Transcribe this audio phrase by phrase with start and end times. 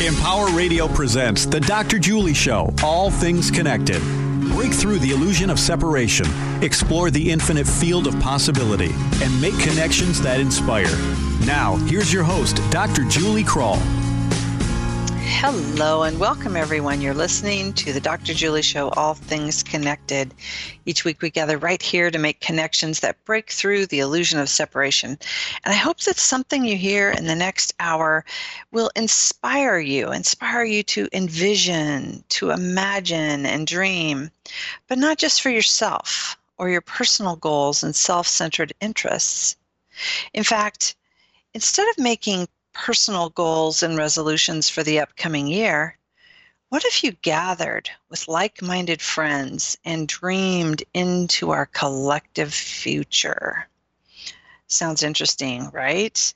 [0.00, 1.98] Empower Radio presents The Dr.
[1.98, 4.00] Julie Show, All Things Connected.
[4.52, 6.24] Break through the illusion of separation,
[6.62, 10.96] explore the infinite field of possibility, and make connections that inspire.
[11.44, 13.06] Now, here's your host, Dr.
[13.06, 13.80] Julie Krull.
[15.30, 17.02] Hello and welcome, everyone.
[17.02, 18.32] You're listening to the Dr.
[18.32, 20.32] Julie Show, All Things Connected.
[20.86, 24.48] Each week we gather right here to make connections that break through the illusion of
[24.48, 25.10] separation.
[25.10, 28.24] And I hope that something you hear in the next hour
[28.72, 34.30] will inspire you, inspire you to envision, to imagine, and dream,
[34.88, 39.56] but not just for yourself or your personal goals and self centered interests.
[40.32, 40.96] In fact,
[41.54, 45.98] instead of making personal goals and resolutions for the upcoming year,
[46.68, 53.68] what if you gathered with like minded friends and dreamed into our collective future?
[54.68, 56.32] Sounds interesting, right?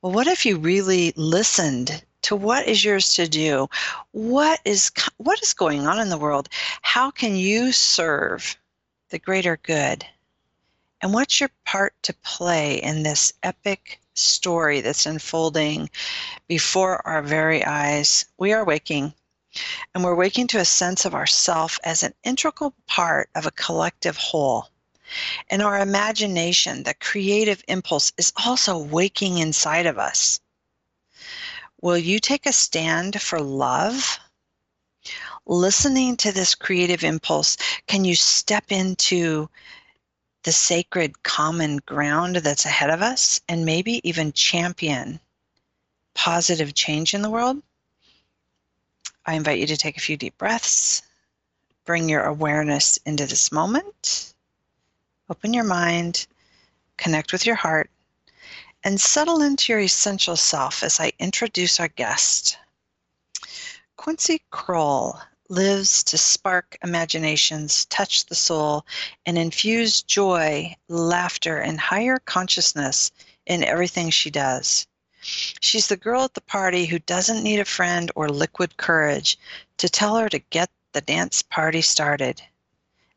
[0.00, 3.68] Well, what if you really listened to what is yours to do?
[4.12, 6.48] What is what is going on in the world?
[6.80, 8.56] How can you serve
[9.10, 10.06] the greater good?
[11.02, 15.90] And what's your part to play in this epic story that's unfolding
[16.48, 18.24] before our very eyes.
[18.38, 19.12] We are waking,
[19.94, 24.16] and we're waking to a sense of ourself as an integral part of a collective
[24.16, 24.68] whole.
[25.50, 30.40] And our imagination, the creative impulse, is also waking inside of us.
[31.80, 34.18] Will you take a stand for love?
[35.46, 39.50] Listening to this creative impulse, can you step into
[40.44, 45.18] the sacred common ground that's ahead of us and maybe even champion
[46.14, 47.62] positive change in the world,
[49.26, 51.02] I invite you to take a few deep breaths,
[51.86, 54.34] bring your awareness into this moment,
[55.30, 56.26] open your mind,
[56.98, 57.90] connect with your heart,
[58.84, 62.58] and settle into your essential self as I introduce our guest.
[63.96, 68.86] Quincy Krull lives to spark imaginations, touch the soul,
[69.26, 73.10] and infuse joy, laughter, and higher consciousness
[73.46, 74.86] in everything she does.
[75.60, 79.38] She's the girl at the party who doesn't need a friend or liquid courage
[79.78, 82.42] to tell her to get the dance party started.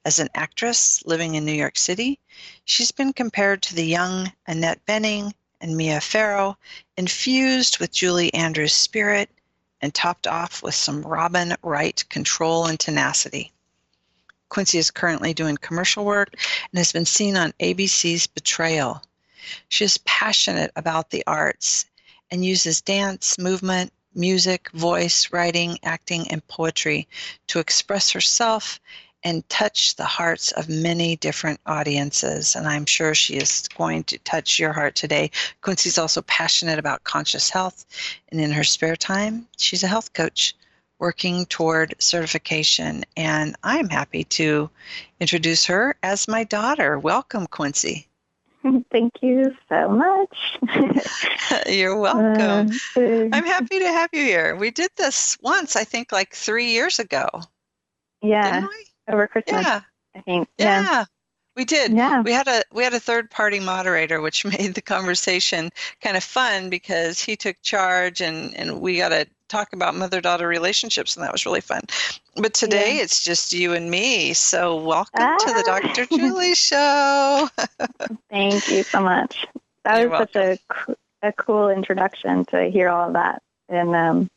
[0.06, 2.20] As an actress living in New York City,
[2.66, 6.58] she's been compared to the young Annette Bening and Mia Farrow,
[6.96, 9.30] infused with Julie Andrews' spirit
[9.82, 13.52] and topped off with some Robin Wright control and tenacity.
[14.50, 19.02] Quincy is currently doing commercial work and has been seen on ABC's Betrayal.
[19.70, 21.86] She is passionate about the arts
[22.32, 27.08] and uses dance, movement, music, voice, writing, acting, and poetry
[27.48, 28.80] to express herself
[29.28, 32.56] and touch the hearts of many different audiences.
[32.56, 35.32] And I'm sure she is going to touch your heart today.
[35.60, 37.86] Quincy's also passionate about conscious health,
[38.30, 40.56] and in her spare time, she's a health coach
[41.00, 43.04] working toward certification.
[43.18, 44.70] And I'm happy to
[45.20, 46.98] introduce her as my daughter.
[46.98, 48.08] Welcome, Quincy.
[48.92, 50.58] Thank you so much.
[51.68, 52.72] You're welcome.
[52.96, 53.02] Uh,
[53.34, 54.56] I'm happy to have you here.
[54.56, 57.28] We did this once, I think, like three years ago.
[58.22, 58.64] Yeah
[59.08, 59.66] over Christmas.
[59.66, 59.82] Yeah.
[60.16, 60.48] I think.
[60.58, 60.82] Yeah.
[60.82, 61.06] yeah.
[61.56, 61.92] We did.
[61.92, 62.22] Yeah.
[62.22, 65.70] We had a we had a third party moderator, which made the conversation
[66.02, 70.22] kind of fun because he took charge and and we got to talk about mother
[70.22, 71.82] daughter relationships, and that was really fun.
[72.36, 73.04] But today yeah.
[73.04, 74.34] it's just you and me.
[74.34, 75.38] So welcome ah.
[75.38, 75.80] to the ah.
[75.80, 76.06] Dr.
[76.16, 77.50] Julie Show.
[78.30, 79.48] Thank you so much.
[79.84, 80.58] That You're was welcome.
[80.78, 84.30] such a a cool introduction to hear all of that and um,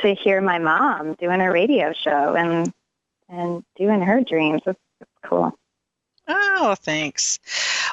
[0.00, 2.72] to hear my mom doing a radio show and
[3.28, 4.62] and doing her dreams.
[4.64, 5.52] That's, that's cool.
[6.28, 7.38] Oh, thanks.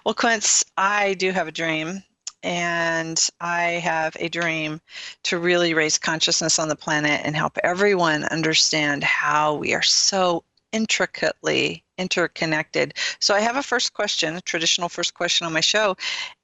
[0.05, 2.03] Well, Quince, I do have a dream,
[2.43, 4.81] and I have a dream
[5.23, 10.43] to really raise consciousness on the planet and help everyone understand how we are so
[10.71, 12.93] intricately interconnected.
[13.19, 15.95] So I have a first question, a traditional first question on my show,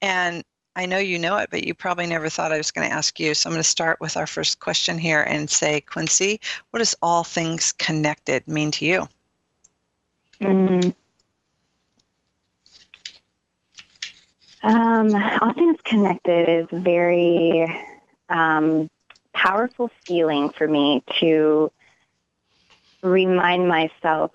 [0.01, 0.43] and
[0.75, 3.19] I know you know it, but you probably never thought I was going to ask
[3.19, 3.33] you.
[3.33, 6.39] So I'm going to start with our first question here and say, Quincy,
[6.69, 9.09] what does all things connected mean to you?
[10.39, 10.95] Mm.
[14.63, 17.67] Um, all things connected is very
[18.29, 18.89] um,
[19.33, 21.71] powerful feeling for me to
[23.01, 24.31] remind myself,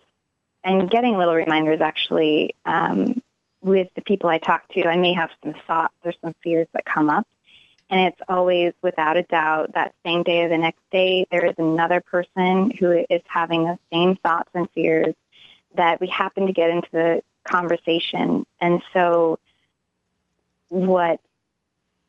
[0.64, 3.22] and getting little reminders actually um,
[3.62, 6.84] with the people I talk to, I may have some thoughts or some fears that
[6.84, 7.26] come up.
[7.88, 11.54] And it's always, without a doubt, that same day or the next day, there is
[11.56, 15.14] another person who is having the same thoughts and fears
[15.76, 18.44] that we happen to get into the conversation.
[18.60, 19.38] And so,
[20.68, 21.20] what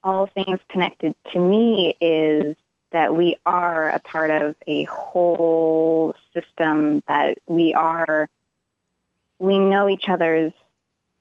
[0.03, 2.55] all things connected to me is
[2.91, 8.29] that we are a part of a whole system, that we are,
[9.37, 10.53] we know each other's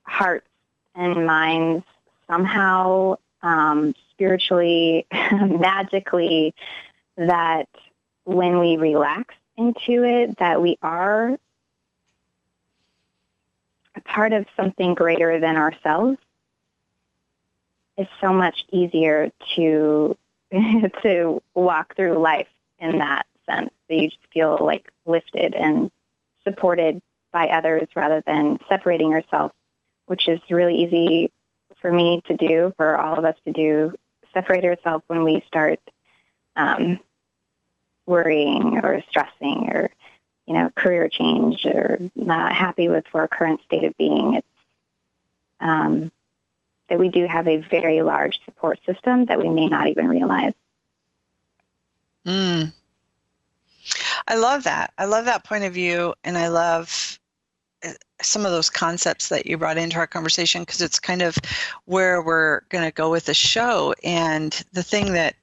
[0.06, 0.48] hearts
[0.94, 1.84] and minds
[2.28, 6.54] somehow, um, spiritually, magically,
[7.16, 7.68] that
[8.24, 11.38] when we relax into it, that we are
[13.94, 16.18] a part of something greater than ourselves
[17.96, 20.16] it's so much easier to
[21.02, 22.48] to walk through life
[22.78, 23.70] in that sense.
[23.88, 25.90] So you just feel like lifted and
[26.44, 27.00] supported
[27.32, 29.52] by others rather than separating yourself,
[30.06, 31.32] which is really easy
[31.80, 33.94] for me to do, for all of us to do.
[34.32, 35.80] Separate ourselves when we start
[36.56, 36.98] um,
[38.06, 39.90] worrying or stressing or
[40.46, 44.34] you know career change or not happy with our current state of being.
[44.34, 44.46] It's
[45.60, 46.12] um,
[46.88, 50.52] that we do have a very large support system that we may not even realize.
[52.24, 52.72] Mm.
[54.26, 54.92] I love that.
[54.98, 56.88] I love that point of view, and I love
[58.22, 61.36] some of those concepts that you brought into our conversation because it's kind of
[61.84, 63.94] where we're going to go with the show.
[64.02, 65.36] And the thing that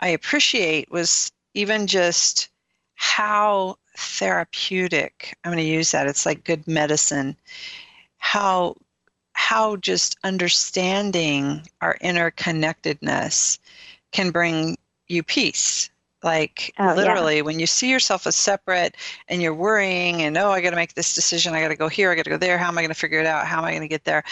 [0.00, 2.48] I appreciate was even just
[2.96, 7.36] how therapeutic, I'm going to use that, it's like good medicine,
[8.18, 8.76] how
[9.32, 13.58] how just understanding our interconnectedness
[14.10, 14.76] can bring
[15.06, 15.90] you peace.
[16.28, 17.42] Like oh, literally, yeah.
[17.42, 18.96] when you see yourself as separate
[19.28, 21.88] and you're worrying and, oh, I got to make this decision, I got to go
[21.88, 23.46] here, I got to go there, how am I going to figure it out?
[23.46, 24.22] How am I going to get there?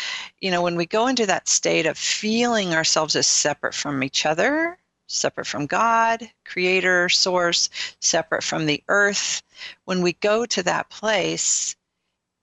[0.42, 4.26] You know, when we go into that state of feeling ourselves as separate from each
[4.26, 4.76] other,
[5.06, 7.70] separate from God, creator, source,
[8.00, 9.42] separate from the earth,
[9.86, 11.76] when we go to that place,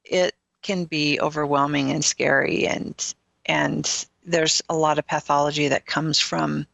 [0.04, 0.34] it
[0.64, 3.14] can be overwhelming and scary and
[3.46, 6.66] and there's a lot of pathology that comes from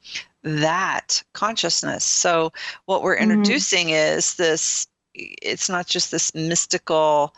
[0.44, 2.04] that consciousness.
[2.04, 2.52] So
[2.86, 3.32] what we're mm-hmm.
[3.32, 7.36] introducing is this it's not just this mystical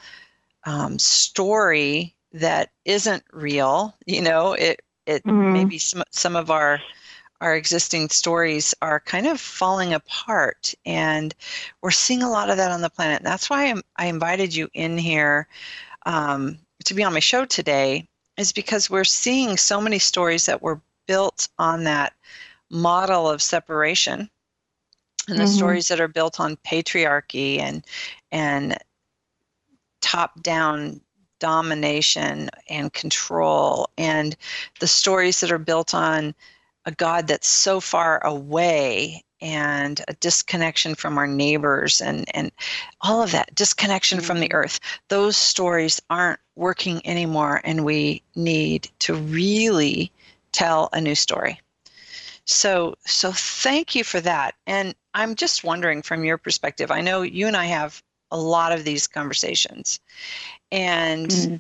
[0.66, 5.54] um, story that isn't real, you know, it it mm-hmm.
[5.54, 6.80] maybe some some of our
[7.42, 11.34] our existing stories are kind of falling apart and
[11.82, 13.24] we're seeing a lot of that on the planet.
[13.24, 15.48] That's why I'm, I invited you in here
[16.06, 18.08] um, to be on my show today
[18.38, 22.14] is because we're seeing so many stories that were built on that
[22.72, 24.30] model of separation
[25.28, 25.54] and the mm-hmm.
[25.54, 27.86] stories that are built on patriarchy and
[28.32, 28.78] and
[30.02, 31.02] top down
[31.40, 34.36] domination and control and
[34.80, 36.34] the stories that are built on
[36.86, 42.52] a god that's so far away and a disconnection from our neighbors and, and
[43.02, 44.28] all of that disconnection mm-hmm.
[44.28, 44.58] from the mm-hmm.
[44.58, 44.80] earth
[45.10, 50.12] those stories aren't working anymore and we need to really
[50.52, 51.60] tell a new story
[52.52, 57.22] so so thank you for that and i'm just wondering from your perspective i know
[57.22, 58.02] you and i have
[58.32, 60.00] a lot of these conversations
[60.72, 61.56] and mm-hmm.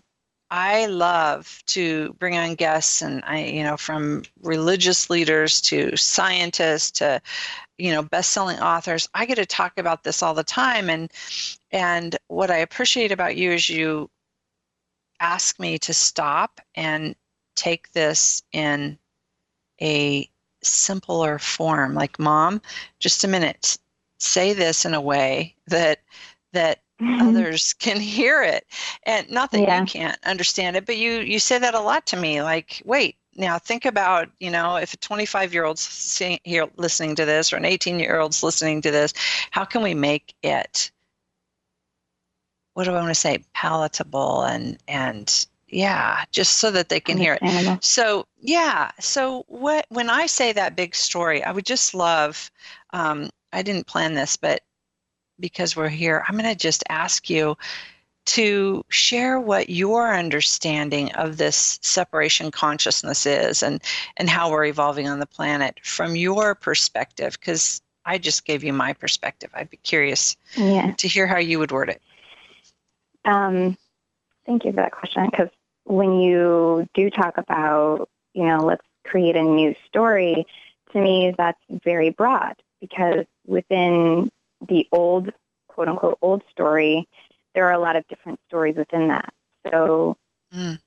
[0.53, 6.91] I love to bring on guests and I, you know, from religious leaders to scientists
[6.99, 7.21] to,
[7.77, 9.07] you know, best-selling authors.
[9.13, 11.09] I get to talk about this all the time and
[11.71, 14.09] and what I appreciate about you is you
[15.21, 17.15] ask me to stop and
[17.55, 18.97] take this in
[19.81, 20.29] a
[20.63, 22.61] simpler form like mom
[22.99, 23.77] just a minute
[24.19, 26.00] say this in a way that
[26.53, 27.27] that mm-hmm.
[27.27, 28.65] others can hear it
[29.03, 29.79] and not that yeah.
[29.79, 33.15] you can't understand it but you you say that a lot to me like wait
[33.36, 37.57] now think about you know if a 25 year old's here listening to this or
[37.57, 39.13] an 18 year old's listening to this
[39.51, 40.91] how can we make it
[42.74, 47.17] what do i want to say palatable and and yeah just so that they can
[47.17, 51.93] hear it so yeah so what when i say that big story i would just
[51.93, 52.51] love
[52.93, 54.61] um, i didn't plan this but
[55.41, 57.57] because we're here, I'm going to just ask you
[58.27, 63.81] to share what your understanding of this separation consciousness is and,
[64.17, 68.71] and how we're evolving on the planet from your perspective, because I just gave you
[68.71, 69.49] my perspective.
[69.53, 70.93] I'd be curious yeah.
[70.97, 72.01] to hear how you would word it.
[73.25, 73.75] Um,
[74.45, 75.49] thank you for that question, because
[75.85, 80.45] when you do talk about, you know, let's create a new story,
[80.91, 84.31] to me, that's very broad because within
[84.67, 85.31] the old,
[85.67, 87.07] quote unquote, old story,
[87.53, 89.33] there are a lot of different stories within that.
[89.69, 90.17] So
[90.53, 90.79] mm.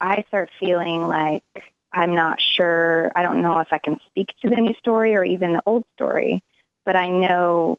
[0.00, 1.44] I start feeling like
[1.92, 5.24] I'm not sure, I don't know if I can speak to the new story or
[5.24, 6.42] even the old story,
[6.84, 7.78] but I know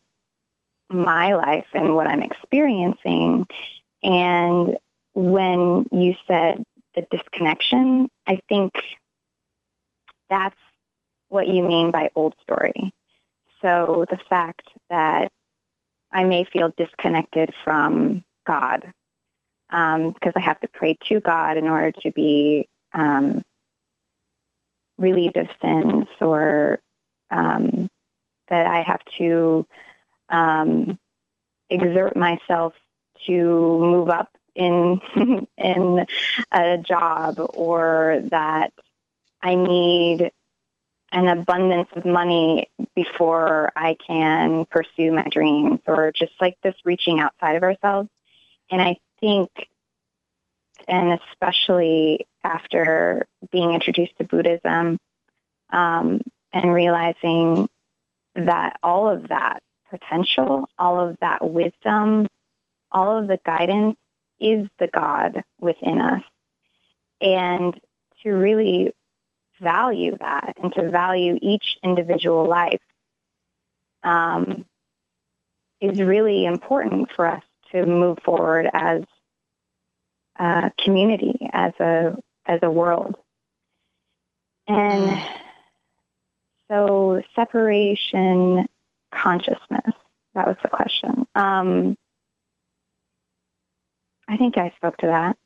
[0.89, 3.47] my life and what I'm experiencing.
[4.03, 4.77] And
[5.13, 6.63] when you said
[6.95, 8.73] the disconnection, I think
[10.29, 10.55] that's
[11.29, 12.93] what you mean by old story.
[13.61, 15.31] so the fact that
[16.11, 18.93] I may feel disconnected from God
[19.71, 23.41] um, because I have to pray to God in order to be um,
[24.97, 26.79] relieved of sins or
[27.31, 27.89] um,
[28.49, 29.65] that I have to
[30.29, 30.99] um,
[31.69, 32.73] exert myself
[33.25, 35.01] to move up in
[35.57, 36.05] in
[36.51, 38.73] a job or that
[39.41, 40.31] I need
[41.11, 47.19] an abundance of money before I can pursue my dreams or just like this reaching
[47.19, 48.09] outside of ourselves.
[48.71, 49.49] And I think,
[50.87, 54.97] and especially after being introduced to Buddhism
[55.71, 57.69] um, and realizing
[58.35, 62.27] that all of that potential, all of that wisdom,
[62.91, 63.97] all of the guidance
[64.43, 66.23] is the God within us.
[67.21, 67.79] And
[68.23, 68.93] to really
[69.61, 72.81] value that and to value each individual life
[74.03, 74.65] um,
[75.79, 79.03] is really important for us to move forward as
[80.37, 83.15] a community, as a as a world.
[84.67, 85.27] And mm.
[86.69, 88.67] so separation
[89.13, 89.93] consciousness,
[90.33, 91.25] that was the question.
[91.35, 91.97] Um,
[94.27, 95.37] I think I spoke to that.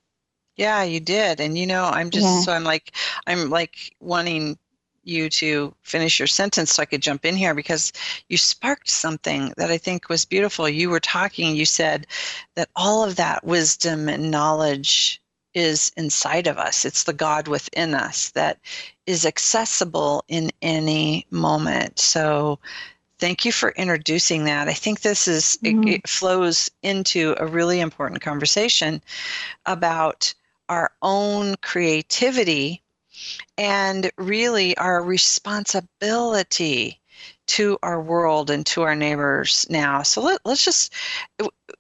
[0.56, 1.40] Yeah, you did.
[1.40, 2.42] And you know, I'm just yeah.
[2.42, 2.96] so I'm like
[3.28, 4.58] I'm like wanting
[5.04, 7.94] you to finish your sentence so I could jump in here because
[8.28, 10.68] you sparked something that I think was beautiful.
[10.68, 12.08] You were talking, you said
[12.56, 15.22] that all of that wisdom and knowledge
[15.54, 16.84] is inside of us.
[16.84, 18.60] It's the God within us that
[19.06, 22.00] is accessible in any moment.
[22.00, 22.60] So
[23.20, 24.68] thank you for introducing that.
[24.68, 25.88] I think this is mm-hmm.
[25.88, 29.02] it, it flows into a really important conversation
[29.66, 30.34] about
[30.70, 32.82] our own creativity
[33.58, 37.00] and really our responsibility
[37.48, 40.04] to our world and to our neighbors now.
[40.04, 40.94] So let, let's just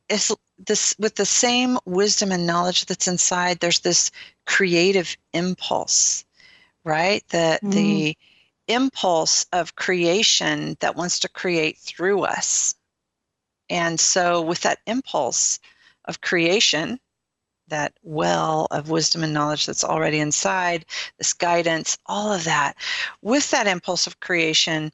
[0.09, 3.59] it's this with the same wisdom and knowledge that's inside.
[3.59, 4.09] There's this
[4.45, 6.25] creative impulse,
[6.83, 7.23] right?
[7.29, 7.71] That mm.
[7.71, 8.17] the
[8.67, 12.75] impulse of creation that wants to create through us.
[13.69, 15.59] And so, with that impulse
[16.05, 16.99] of creation,
[17.67, 20.85] that well of wisdom and knowledge that's already inside,
[21.17, 22.75] this guidance, all of that.
[23.21, 24.91] With that impulse of creation,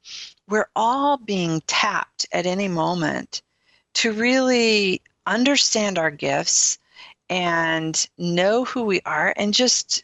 [0.50, 3.42] we're all being tapped at any moment
[3.96, 6.80] to really understand our gifts
[7.30, 10.03] and know who we are and just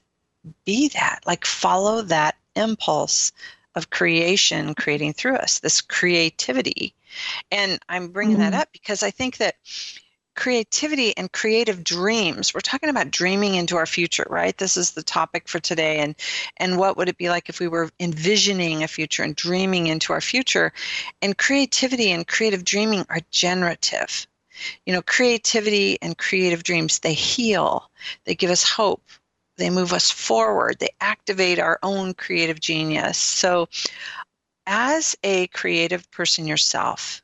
[0.66, 3.32] be that, like follow that impulse
[3.76, 6.94] of creation creating through us, this creativity.
[7.52, 8.52] And I'm bringing mm-hmm.
[8.52, 9.56] that up because I think that
[10.40, 12.54] creativity and creative dreams.
[12.54, 14.58] We're talking about dreaming into our future, right?
[14.58, 16.16] This is the topic for today and
[16.56, 20.14] and what would it be like if we were envisioning a future and dreaming into
[20.14, 20.72] our future?
[21.22, 24.28] And creativity and creative dreaming are generative.
[24.86, 27.90] You know, creativity and creative dreams, they heal.
[28.24, 29.04] They give us hope.
[29.60, 30.80] They move us forward.
[30.80, 33.18] They activate our own creative genius.
[33.18, 33.68] So
[34.66, 37.22] as a creative person yourself,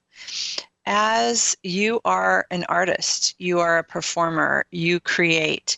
[0.86, 5.78] as you are an artist, you are a performer, you create,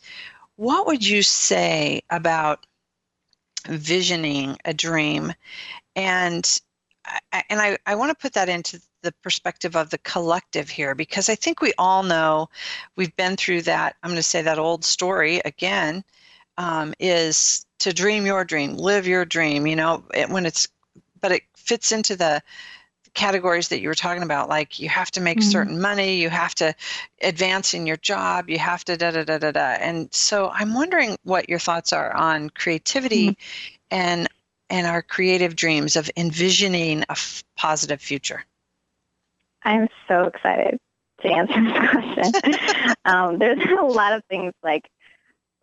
[0.57, 2.65] what would you say about
[3.67, 5.33] visioning a dream?
[5.95, 6.59] And
[7.49, 11.29] and I, I want to put that into the perspective of the collective here because
[11.29, 12.49] I think we all know
[12.97, 13.95] we've been through that.
[14.03, 16.03] I'm going to say that old story again
[16.57, 19.67] um, is to dream your dream, live your dream.
[19.67, 20.67] You know, it, when it's,
[21.21, 22.41] but it fits into the
[23.17, 25.49] categories that you were talking about like you have to make mm-hmm.
[25.49, 26.71] certain money you have to
[27.23, 30.75] advance in your job you have to da da da da da and so i'm
[30.75, 33.39] wondering what your thoughts are on creativity mm-hmm.
[33.89, 34.27] and
[34.69, 38.45] and our creative dreams of envisioning a f- positive future
[39.63, 40.77] i'm so excited
[41.21, 44.91] to answer this question um, there's a lot of things like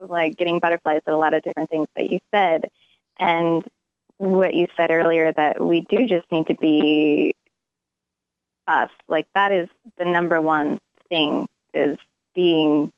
[0.09, 2.69] like getting butterflies at a lot of different things that you said
[3.19, 3.65] and
[4.19, 7.35] what you said earlier that we do just need to be
[8.67, 8.91] us.
[9.09, 9.69] Like that is
[9.99, 11.99] the number one thing is
[12.35, 12.93] being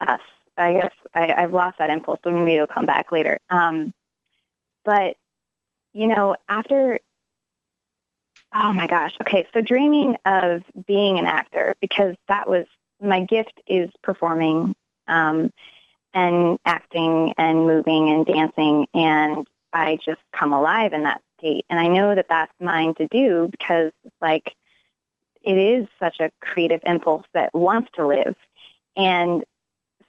[0.00, 0.20] us.
[0.58, 3.38] I guess I, I've lost that impulse, but maybe it'll come back later.
[3.50, 3.92] Um,
[4.84, 5.16] but
[5.92, 6.98] you know, after
[8.54, 12.66] oh my gosh, okay, so dreaming of being an actor because that was
[13.00, 14.74] my gift is performing
[15.08, 15.52] um,
[16.14, 21.66] and acting and moving and dancing, and I just come alive in that state.
[21.68, 24.54] And I know that that's mine to do because, like,
[25.42, 28.34] it is such a creative impulse that wants to live.
[28.96, 29.44] And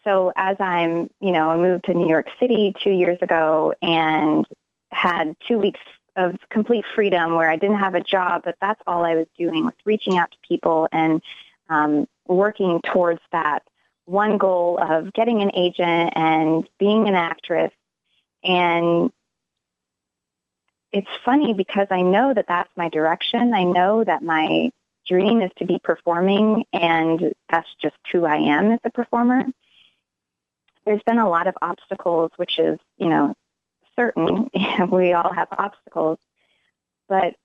[0.04, 4.48] so, as I'm, you know, I moved to New York City two years ago and
[4.92, 5.82] had two weeks
[6.16, 9.66] of complete freedom where I didn't have a job, but that's all I was doing
[9.66, 11.22] was reaching out to people and
[11.70, 13.64] um, working towards that
[14.06, 17.74] one goal of getting an agent and being an actress.
[18.44, 19.12] And
[20.94, 23.54] it's funny because I know that that's my direction.
[23.54, 24.72] I know that my
[25.08, 29.44] dream is to be performing, and that's just who I am as a performer.
[30.86, 33.36] There's been a lot of obstacles, which is, you know,
[33.98, 34.50] certain.
[34.92, 36.18] we all have obstacles.
[37.10, 37.36] But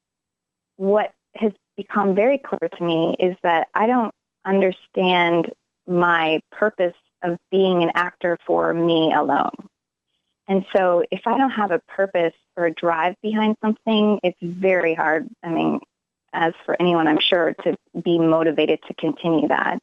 [0.76, 5.52] what has become very clear to me is that I don't understand
[5.87, 9.50] my purpose of being an actor for me alone.
[10.49, 14.94] And so if I don't have a purpose or a drive behind something, it's very
[14.94, 15.28] hard.
[15.42, 15.80] I mean,
[16.32, 19.80] as for anyone, I'm sure, to be motivated to continue that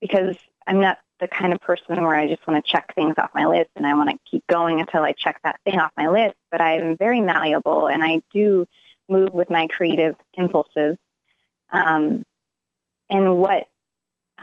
[0.00, 0.36] because
[0.66, 3.46] I'm not the kind of person where I just want to check things off my
[3.46, 6.36] list and I want to keep going until I check that thing off my list.
[6.50, 8.66] But I'm very malleable and I do
[9.08, 10.96] move with my creative impulses.
[11.72, 12.24] Um,
[13.10, 13.66] and what,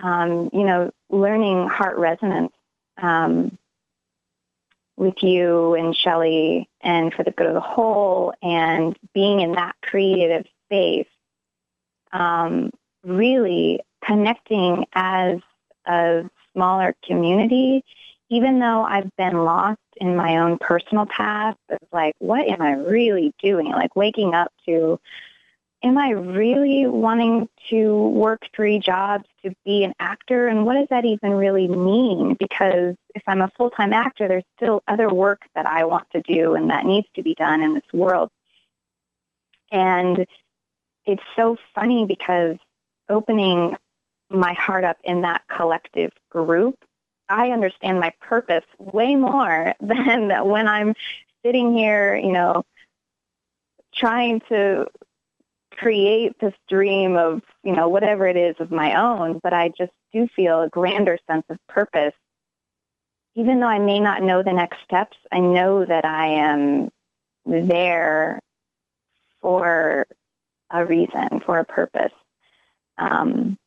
[0.01, 2.53] um, you know, learning heart resonance
[3.01, 3.57] um,
[4.97, 9.75] with you and Shelley and for the good of the whole and being in that
[9.81, 11.07] creative space,
[12.11, 12.71] um,
[13.03, 15.39] really connecting as
[15.85, 16.23] a
[16.53, 17.83] smaller community,
[18.29, 22.73] even though I've been lost in my own personal path of like, what am I
[22.73, 23.71] really doing?
[23.71, 24.99] Like waking up to,
[25.85, 30.47] am I really wanting to work three jobs to be an actor?
[30.47, 32.35] And what does that even really mean?
[32.39, 36.21] Because if I'm a full time actor, there's still other work that I want to
[36.21, 38.31] do and that needs to be done in this world.
[39.71, 40.25] And
[41.05, 42.57] it's so funny because
[43.07, 43.77] opening
[44.31, 46.83] my heart up in that collective group,
[47.29, 50.95] I understand my purpose way more than when I'm
[51.45, 52.63] sitting here, you know,
[53.93, 54.87] trying to
[55.77, 59.91] create this dream of, you know, whatever it is of my own, but I just
[60.13, 62.13] do feel a grander sense of purpose.
[63.35, 66.89] Even though I may not know the next steps, I know that I am
[67.45, 68.39] there
[69.41, 70.07] for
[70.71, 72.13] a reason, for a purpose.
[72.97, 73.57] Um,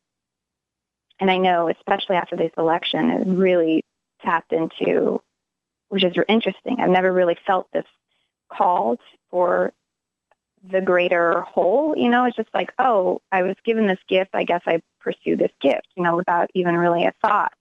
[1.19, 3.83] and I know, especially after this election, it really
[4.21, 5.21] tapped into,
[5.89, 6.77] which is interesting.
[6.79, 7.85] I've never really felt this
[8.51, 9.71] called for
[10.63, 11.95] the greater whole.
[11.97, 14.31] You know, it's just like, oh, I was given this gift.
[14.33, 15.87] I guess I pursue this gift.
[15.95, 17.53] You know, without even really a thought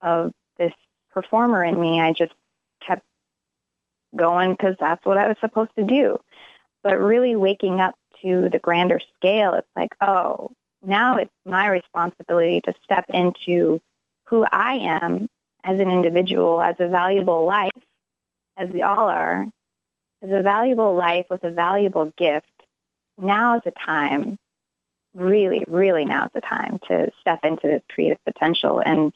[0.00, 0.72] of this
[1.12, 2.00] performer in me.
[2.00, 2.32] I just
[2.86, 3.02] kept
[4.16, 6.18] going because that's what I was supposed to do.
[6.82, 10.50] But really waking up to the grander scale, it's like, oh,
[10.84, 13.80] now it's my responsibility to step into
[14.26, 15.28] who I am
[15.64, 17.70] as an individual, as a valuable life,
[18.56, 19.46] as we all are,
[20.22, 22.46] as a valuable life with a valuable gift.
[23.18, 24.38] Now is the time,
[25.14, 29.12] really, really now is the time to step into this creative potential and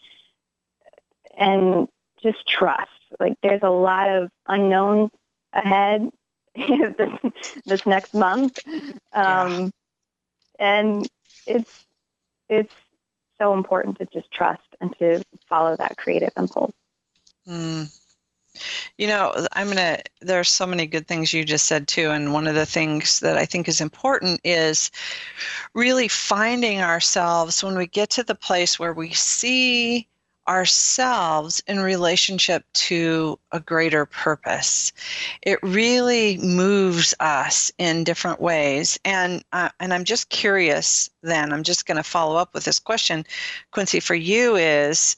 [1.36, 1.88] and
[2.22, 2.90] just trust.
[3.20, 5.10] Like there's a lot of unknowns
[5.52, 6.10] ahead
[6.54, 7.32] this,
[7.64, 8.58] this next month.
[9.12, 9.72] Um.
[10.58, 11.06] And
[11.46, 11.84] it's
[12.48, 12.74] it's
[13.38, 16.72] so important to just trust and to follow that creative impulse.
[17.46, 17.94] Mm.
[18.98, 22.10] You know, I'm going to, there are so many good things you just said too.
[22.10, 24.90] And one of the things that I think is important is
[25.74, 30.08] really finding ourselves when we get to the place where we see
[30.48, 34.92] ourselves in relationship to a greater purpose.
[35.42, 38.98] It really moves us in different ways.
[39.04, 41.10] And uh, and I'm just curious.
[41.22, 43.24] Then I'm just going to follow up with this question,
[43.72, 45.16] Quincy, for you is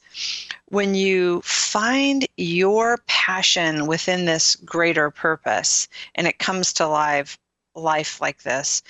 [0.65, 7.37] when you find your passion within this greater purpose, and it comes to life
[7.75, 8.81] life like this.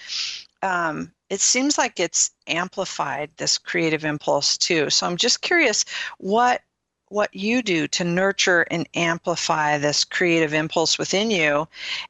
[0.62, 4.89] Um, it seems like it's amplified this creative impulse too.
[4.89, 5.86] So I'm just curious
[6.18, 6.62] what
[7.10, 11.68] what you do to nurture and amplify this creative impulse within you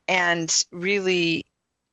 [0.10, 1.46] and really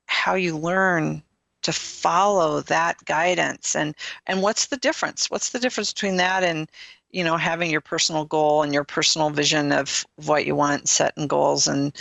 [0.07, 1.23] how you learn
[1.63, 3.95] to follow that guidance and
[4.27, 6.71] and what's the difference what's the difference between that and
[7.11, 11.27] you know having your personal goal and your personal vision of what you want setting
[11.27, 11.93] goals and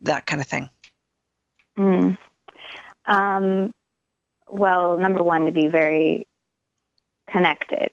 [0.00, 0.68] that kind of thing
[1.78, 2.16] mm.
[3.06, 3.72] um,
[4.48, 6.26] well, number one, to be very
[7.30, 7.90] connected.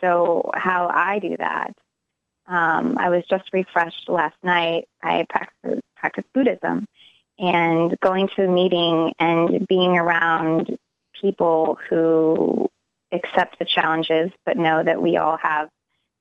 [0.00, 1.74] So, how I do that,
[2.46, 4.88] um, I was just refreshed last night.
[5.02, 6.86] I practice, practice Buddhism
[7.38, 10.78] and going to a meeting and being around
[11.20, 12.68] people who
[13.10, 15.68] accept the challenges but know that we all have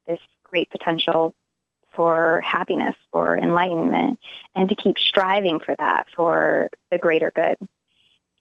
[0.08, 1.34] this great potential
[1.94, 4.20] for happiness, for enlightenment,
[4.56, 7.58] and to keep striving for that for the greater good.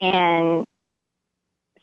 [0.01, 0.65] And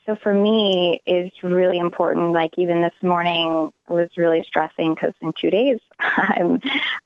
[0.08, 2.32] so for me, it's really important.
[2.32, 6.62] Like even this morning, was really stressing because in two days I'm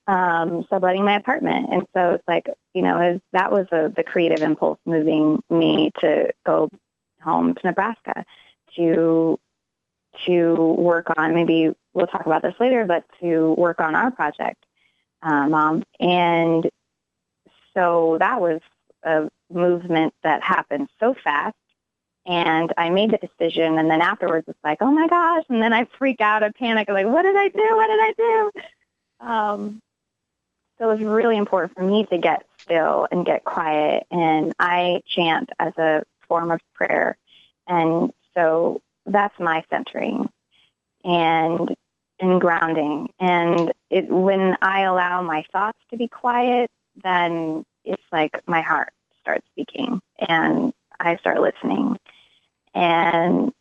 [0.08, 4.04] um, subletting my apartment, and so it's like you know was, that was a, the
[4.04, 6.70] creative impulse moving me to go
[7.22, 8.24] home to Nebraska
[8.76, 9.40] to
[10.28, 14.64] to work on maybe we'll talk about this later, but to work on our project,
[15.24, 16.70] uh, mom, and
[17.74, 18.62] so that was
[19.04, 21.56] a movement that happened so fast
[22.26, 25.74] and I made the decision, and then afterwards it's like, oh my gosh, and then
[25.74, 27.76] I freak out, I panic, I'm like, what did I do?
[27.76, 28.52] What did I do?
[29.28, 29.82] Um,
[30.78, 35.02] so it was really important for me to get still and get quiet, and I
[35.08, 37.18] chant as a form of prayer,
[37.68, 40.30] and so that's my centering
[41.04, 41.76] and
[42.20, 43.10] and grounding.
[43.20, 46.70] And it, when I allow my thoughts to be quiet,
[47.04, 51.98] then it's like my heart starts speaking, and I start listening
[52.74, 53.52] and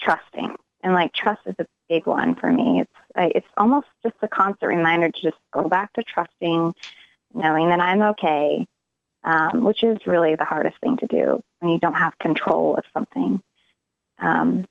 [0.00, 0.56] trusting.
[0.82, 2.80] And like trust is a big one for me.
[2.80, 2.92] It's
[3.36, 6.74] it's almost just a constant reminder to just go back to trusting,
[7.34, 8.66] knowing that I'm okay,
[9.24, 12.84] um, which is really the hardest thing to do when you don't have control of
[12.94, 13.42] something.
[14.18, 14.66] Um,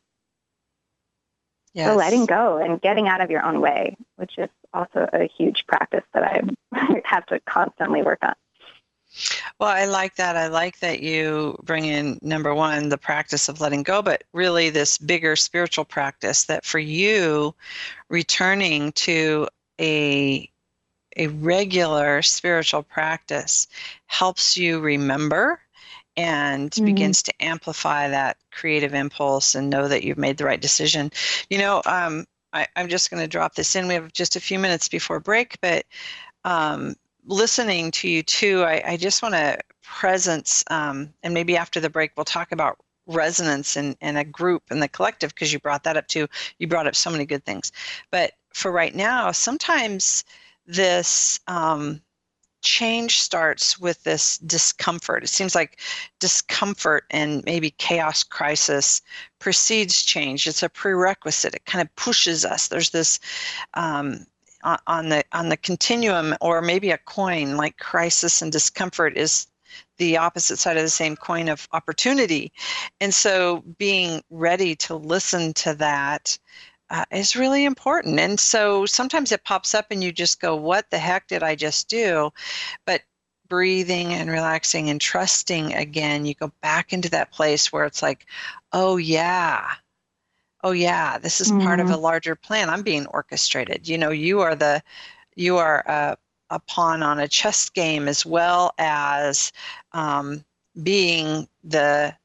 [1.73, 1.88] yes.
[1.88, 5.65] So letting go and getting out of your own way, which is also a huge
[5.67, 8.34] practice that I have to constantly work on.
[9.60, 10.38] Well, I like that.
[10.38, 14.69] I like that you bring in number one, the practice of letting go, but really
[14.69, 17.56] this bigger spiritual practice that for you,
[18.10, 19.48] returning to
[19.80, 20.50] a
[21.17, 23.67] a regular spiritual practice
[24.06, 25.60] helps you remember
[26.15, 26.86] and mm-hmm.
[26.86, 31.12] begins to amplify that creative impulse and know that you've made the right decision.
[31.50, 33.88] You know, um, I, am just going to drop this in.
[33.88, 35.86] We have just a few minutes before break, but
[36.45, 41.79] um, listening to you too, I, I just want to presence, um, and maybe after
[41.79, 42.77] the break, we'll talk about
[43.08, 46.27] resonance in, in a group and the collective because you brought that up too.
[46.60, 47.71] You brought up so many good things.
[48.12, 50.23] But for right now, sometimes
[50.65, 52.01] this um,
[52.62, 55.23] change starts with this discomfort.
[55.23, 55.79] It seems like
[56.19, 59.01] discomfort and maybe chaos crisis
[59.39, 60.45] precedes change.
[60.45, 61.55] It's a prerequisite.
[61.55, 62.67] It kind of pushes us.
[62.67, 63.19] There's this
[63.73, 64.25] um,
[64.63, 69.48] on the on the continuum or maybe a coin like crisis and discomfort is
[69.98, 72.52] the opposite side of the same coin of opportunity.
[73.00, 76.38] And so being ready to listen to that
[76.89, 78.19] uh, is really important.
[78.19, 81.56] And so sometimes it pops up and you just go what the heck did i
[81.56, 82.32] just do?
[82.86, 83.02] But
[83.48, 88.28] breathing and relaxing and trusting again you go back into that place where it's like
[88.74, 89.72] oh yeah
[90.63, 91.65] oh yeah this is mm-hmm.
[91.65, 92.02] part of a mm-hmm.
[92.02, 92.69] larger plan.
[92.69, 93.88] I'm being orchestrated.
[93.88, 94.82] You know you are the
[95.36, 96.17] you are a,
[96.50, 99.52] a pawn on a chess game as well as
[99.93, 100.43] um,
[100.84, 102.15] being the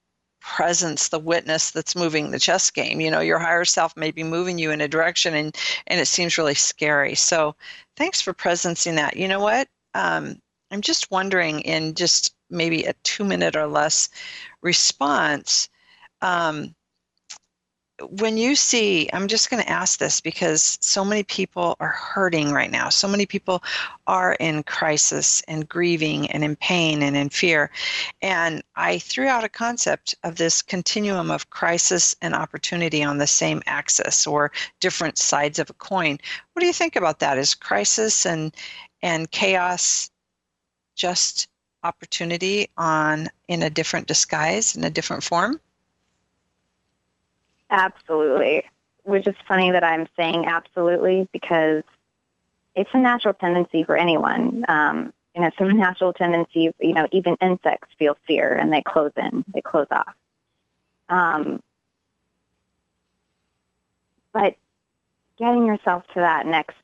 [0.40, 3.01] presence the witness that's moving the chess game.
[3.01, 6.07] You know your higher self may be moving you in a direction and and it
[6.07, 7.14] seems really scary.
[7.14, 7.55] So
[7.97, 9.16] thanks for presencing that.
[9.16, 9.68] You know what?
[9.94, 10.40] Um,
[10.75, 14.09] i'm just wondering in just maybe a two minute or less
[14.61, 15.68] response
[16.20, 16.75] um,
[18.02, 22.50] when you see, I'm just going to ask this because so many people are hurting
[22.50, 22.88] right now.
[22.88, 23.62] So many people
[24.09, 27.70] are in crisis and grieving and in pain and in fear.
[28.20, 33.28] And I threw out a concept of this continuum of crisis and opportunity on the
[33.28, 36.18] same axis or different sides of a coin.
[36.52, 37.38] What do you think about that?
[37.38, 38.54] Is crisis and
[39.02, 40.11] and chaos
[40.96, 41.48] just
[41.85, 45.61] opportunity on in a different disguise in a different form?
[47.70, 48.64] Absolutely.
[49.05, 51.83] Which is funny that I'm saying absolutely because
[52.74, 54.64] it's a natural tendency for anyone.
[54.68, 58.83] Um, you know, it's a natural tendency, you know, even insects feel fear and they
[58.83, 60.14] close in, they close off.
[61.09, 61.62] Um,
[64.33, 64.57] but
[65.38, 66.77] getting yourself to that next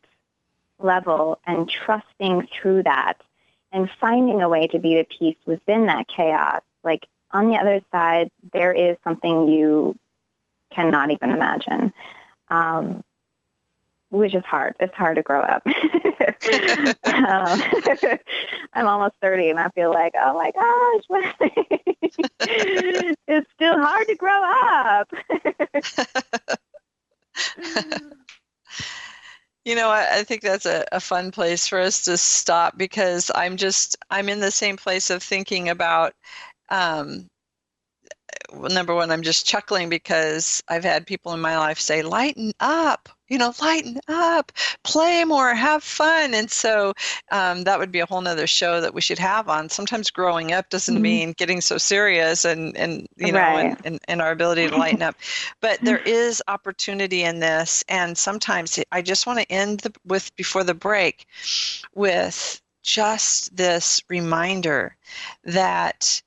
[0.79, 3.15] level and trusting through that
[3.73, 6.63] and finding a way to be the peace within that chaos.
[6.83, 9.97] Like on the other side, there is something you
[10.75, 11.93] cannot even imagine.
[12.49, 13.03] Um,
[14.11, 14.75] which is hard.
[14.81, 15.63] It's hard to grow up.
[17.05, 17.63] um,
[18.73, 21.05] I'm almost 30 and I feel like, oh my gosh,
[23.29, 25.09] it's still hard to grow up.
[29.65, 33.31] you know, I, I think that's a, a fun place for us to stop because
[33.35, 36.15] I'm just, I'm in the same place of thinking about
[36.69, 37.29] um,
[38.53, 43.09] number one, I'm just chuckling because I've had people in my life say, lighten up.
[43.31, 44.51] you know, lighten up,
[44.83, 46.35] play more, have fun.
[46.35, 46.93] And so
[47.31, 49.69] um, that would be a whole nother show that we should have on.
[49.69, 51.03] Sometimes growing up doesn't mm-hmm.
[51.03, 53.67] mean getting so serious and, and you know, right.
[53.67, 55.15] and, and, and our ability to lighten up.
[55.61, 57.85] But there is opportunity in this.
[57.89, 61.27] And sometimes I just want to end the, with, before the break,
[61.95, 64.97] with just this reminder
[65.45, 66.21] that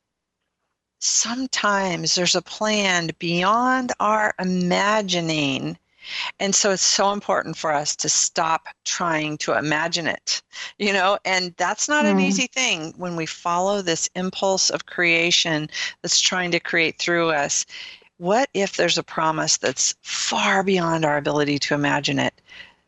[1.04, 5.78] sometimes there's a plan beyond our imagining.
[6.40, 10.42] And so it's so important for us to stop trying to imagine it,
[10.78, 12.12] you know, and that's not mm.
[12.12, 15.70] an easy thing when we follow this impulse of creation
[16.02, 17.66] that's trying to create through us.
[18.18, 22.34] What if there's a promise that's far beyond our ability to imagine it?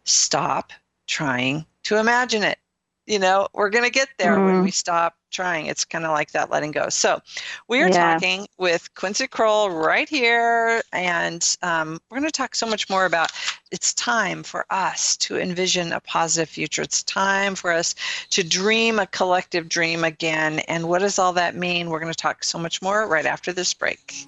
[0.03, 0.71] Stop
[1.07, 2.59] trying to imagine it
[3.05, 4.45] you know we're going to get there mm-hmm.
[4.45, 5.65] when we stop trying.
[5.65, 6.87] It's kind of like that letting go.
[6.89, 7.19] So
[7.67, 8.13] we are yeah.
[8.13, 13.05] talking with quincy krull right here and um, we're going to talk so much more
[13.05, 13.31] about
[13.71, 16.83] it's time for us to envision a positive future.
[16.83, 17.95] It's time for us
[18.29, 20.59] to dream a collective dream again.
[20.69, 21.89] And what does all that mean?
[21.89, 24.27] We're going to talk so much more right after this break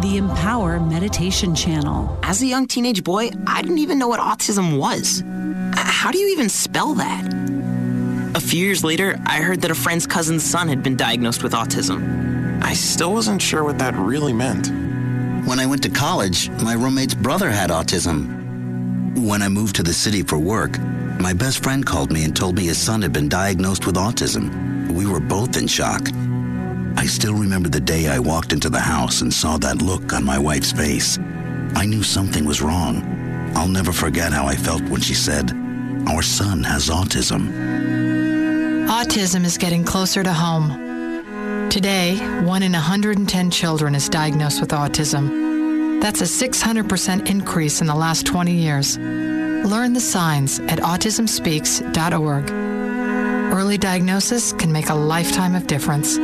[0.00, 2.18] the Empower Meditation Channel.
[2.22, 5.22] As a young teenage boy, I didn't even know what autism was.
[5.76, 7.24] How do you even spell that?
[8.34, 11.52] A few years later, I heard that a friend's cousin's son had been diagnosed with
[11.52, 12.62] autism.
[12.62, 14.68] I still wasn't sure what that really meant.
[15.46, 19.16] When I went to college, my roommate's brother had autism.
[19.16, 20.78] When I moved to the city for work,
[21.20, 24.90] my best friend called me and told me his son had been diagnosed with autism.
[24.90, 26.08] We were both in shock.
[26.96, 30.24] I still remember the day I walked into the house and saw that look on
[30.24, 31.18] my wife's face.
[31.74, 33.02] I knew something was wrong.
[33.56, 35.50] I'll never forget how I felt when she said,
[36.08, 37.50] Our son has autism.
[38.88, 41.68] Autism is getting closer to home.
[41.68, 46.00] Today, one in 110 children is diagnosed with autism.
[46.00, 48.98] That's a 600% increase in the last 20 years.
[48.98, 52.50] Learn the signs at autismspeaks.org.
[53.54, 56.18] Early diagnosis can make a lifetime of difference.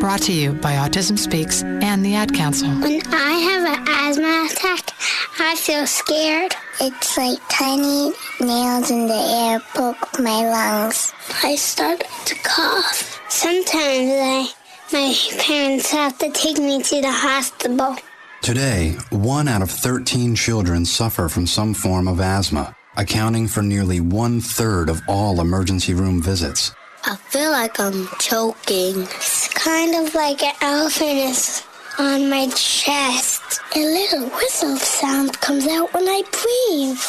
[0.00, 2.70] Brought to you by Autism Speaks and the Ad Council.
[2.70, 4.94] When I have an asthma attack,
[5.38, 6.54] I feel scared.
[6.80, 8.10] It's like tiny
[8.40, 11.12] nails in the air poke my lungs.
[11.42, 13.20] I start to cough.
[13.28, 14.48] Sometimes I,
[14.90, 17.96] my parents have to take me to the hospital.
[18.40, 24.00] Today, one out of 13 children suffer from some form of asthma, accounting for nearly
[24.00, 26.72] one third of all emergency room visits.
[27.04, 29.02] I feel like I'm choking.
[29.02, 31.62] It's kind of like an elephant is
[31.98, 33.60] on my chest.
[33.74, 37.00] A little whistle sound comes out when I breathe.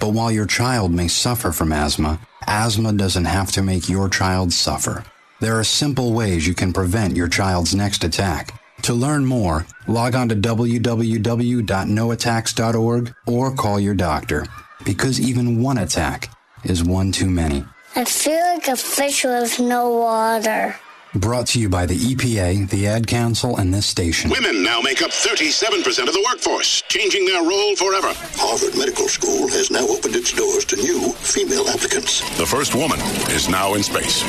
[0.00, 4.52] But while your child may suffer from asthma, asthma doesn't have to make your child
[4.52, 5.04] suffer.
[5.40, 8.60] There are simple ways you can prevent your child's next attack.
[8.82, 14.46] To learn more, log on to www.noattacks.org or call your doctor,
[14.84, 16.30] because even one attack
[16.64, 17.64] is one too many.
[17.98, 20.76] I feel like a fish with no water.
[21.16, 24.30] Brought to you by the EPA, the Ad Council, and this station.
[24.30, 28.12] Women now make up 37% of the workforce, changing their role forever.
[28.36, 32.20] Harvard Medical School has now opened its doors to new female applicants.
[32.38, 33.00] The first woman
[33.34, 34.22] is now in space.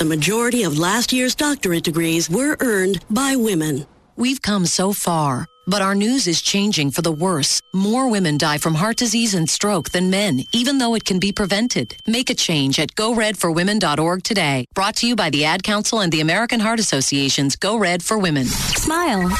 [0.00, 3.86] The majority of last year's doctorate degrees were earned by women.
[4.16, 5.46] We've come so far.
[5.66, 7.60] But our news is changing for the worse.
[7.72, 11.32] More women die from heart disease and stroke than men, even though it can be
[11.32, 11.96] prevented.
[12.06, 14.66] Make a change at goredforwomen.org today.
[14.74, 18.18] Brought to you by the Ad Council and the American Heart Association's Go Red for
[18.18, 18.46] Women.
[18.46, 19.30] Smile.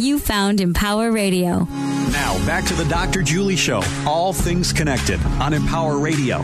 [0.00, 1.66] You found Empower Radio.
[2.12, 3.22] Now back to the Dr.
[3.22, 3.82] Julie Show.
[4.06, 6.38] All things connected on Empower Radio.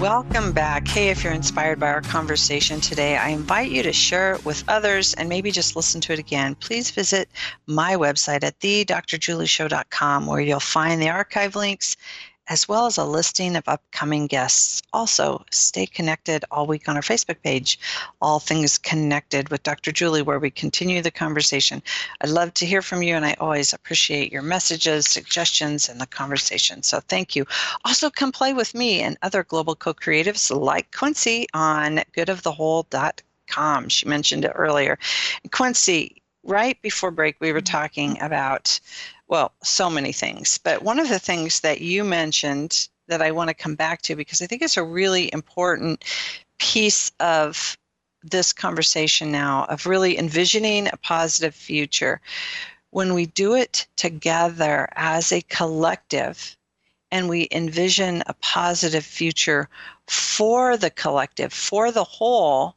[0.00, 0.86] Welcome back.
[0.86, 4.62] Hey, if you're inspired by our conversation today, I invite you to share it with
[4.68, 6.54] others and maybe just listen to it again.
[6.54, 7.28] Please visit
[7.66, 11.96] my website at thedrjulieshow.com where you'll find the archive links
[12.48, 14.82] as well as a listing of upcoming guests.
[14.92, 17.78] Also, stay connected all week on our Facebook page,
[18.20, 19.92] All Things Connected with Dr.
[19.92, 21.82] Julie, where we continue the conversation.
[22.20, 26.06] I'd love to hear from you, and I always appreciate your messages, suggestions, and the
[26.06, 26.82] conversation.
[26.82, 27.44] So thank you.
[27.84, 33.88] Also, come play with me and other global co creatives like Quincy on goodofthewhole.com.
[33.88, 34.98] She mentioned it earlier.
[35.52, 37.64] Quincy, right before break, we were mm-hmm.
[37.64, 38.80] talking about
[39.28, 40.58] well, so many things.
[40.58, 44.16] But one of the things that you mentioned that I want to come back to
[44.16, 46.04] because I think it's a really important
[46.58, 47.76] piece of
[48.22, 52.20] this conversation now of really envisioning a positive future.
[52.90, 56.56] When we do it together as a collective
[57.10, 59.68] and we envision a positive future
[60.06, 62.76] for the collective, for the whole,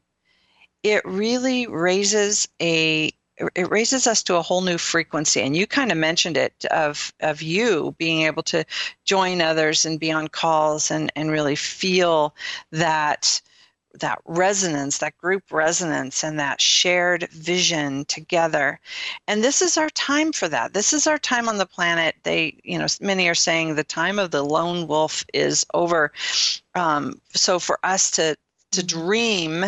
[0.83, 3.11] it really raises a
[3.55, 5.41] it raises us to a whole new frequency.
[5.41, 8.65] And you kind of mentioned it of of you being able to
[9.05, 12.35] join others and be on calls and and really feel
[12.71, 13.41] that
[13.99, 18.79] that resonance that group resonance and that shared vision together.
[19.27, 20.73] And this is our time for that.
[20.73, 22.15] This is our time on the planet.
[22.23, 26.11] They you know many are saying the time of the lone wolf is over.
[26.75, 28.37] Um, so for us to
[28.71, 28.99] to mm-hmm.
[28.99, 29.65] dream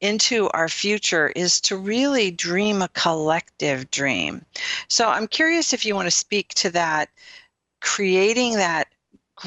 [0.00, 4.44] into our future is to really dream a collective dream.
[4.88, 7.10] So I'm curious if you want to speak to that,
[7.80, 8.88] creating that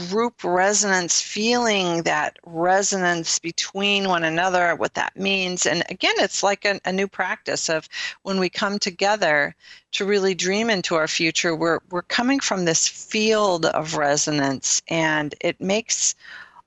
[0.09, 5.65] group resonance, feeling that resonance between one another, what that means.
[5.65, 7.89] And again, it's like a, a, new practice of
[8.23, 9.53] when we come together
[9.91, 15.35] to really dream into our future, we're, we're coming from this field of resonance, and
[15.41, 16.15] it makes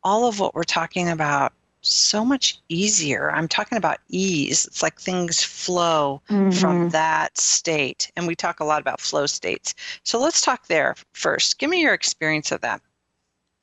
[0.03, 1.55] all of what we're talking about
[1.87, 3.31] so much easier.
[3.31, 4.67] I'm talking about ease.
[4.67, 6.51] It's like things flow mm-hmm.
[6.51, 8.11] from that state.
[8.17, 9.75] And we talk a lot about flow states.
[10.03, 11.59] So let's talk there first.
[11.59, 12.81] Give me your experience of that.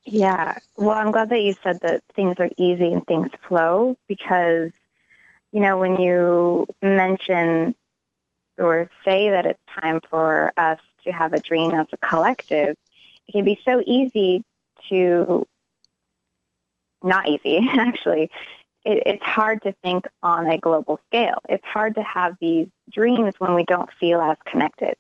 [0.06, 0.58] Yeah.
[0.78, 4.72] Well, I'm glad that you said that things are easy and things flow because,
[5.52, 7.76] you know, when you mention
[8.58, 12.76] or say that it's time for us to have a dream as a collective,
[13.28, 14.44] it can be so easy
[14.90, 15.48] to
[17.04, 18.30] not easy, actually.
[18.84, 21.40] It, it's hard to think on a global scale.
[21.50, 24.96] It's hard to have these dreams when we don't feel as connected.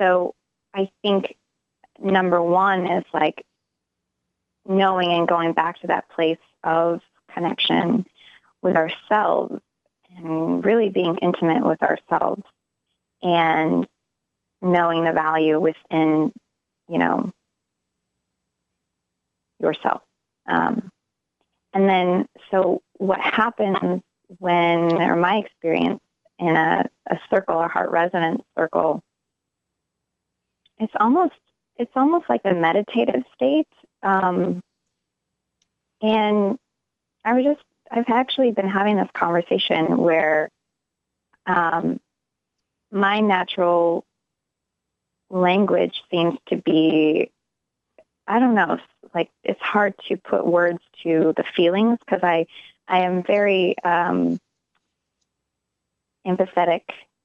[0.00, 0.34] So
[0.74, 1.36] I think
[1.98, 3.44] number one is like
[4.66, 7.00] knowing and going back to that place of
[7.32, 8.06] connection
[8.62, 9.60] with ourselves
[10.16, 12.42] and really being intimate with ourselves
[13.22, 13.86] and
[14.62, 16.32] knowing the value within,
[16.88, 17.32] you know,
[19.60, 20.02] yourself.
[20.46, 20.90] Um,
[21.72, 24.02] and then, so what happens
[24.38, 26.00] when, or my experience
[26.38, 29.02] in a, a circle, a heart resonance circle,
[30.78, 31.34] it's almost
[31.76, 33.68] it's almost like a meditative state.
[34.02, 34.62] Um,
[36.02, 36.58] and
[37.24, 40.50] I was just I've actually been having this conversation where
[41.46, 42.00] um,
[42.90, 44.04] my natural
[45.30, 47.30] language seems to be
[48.26, 48.78] I don't know,
[49.14, 52.46] like it's hard to put words to the feelings because I
[52.88, 54.40] I am very um,
[56.26, 56.82] empathetic,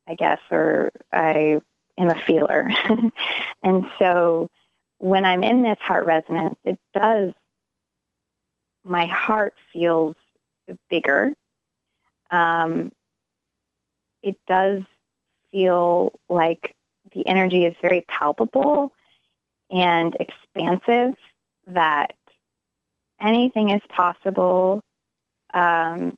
[0.08, 1.62] I guess, or I
[1.98, 2.70] am a feeler,
[3.64, 4.50] and so
[4.98, 7.34] when I'm in this heart resonance, it does.
[8.84, 10.16] My heart feels
[10.90, 11.34] bigger.
[12.30, 12.92] Um,
[14.22, 14.84] it does
[15.52, 16.76] feel like
[17.14, 18.92] the energy is very palpable
[19.72, 21.16] and expansive
[21.68, 22.16] that
[23.20, 24.82] anything is possible.
[25.54, 26.16] Um,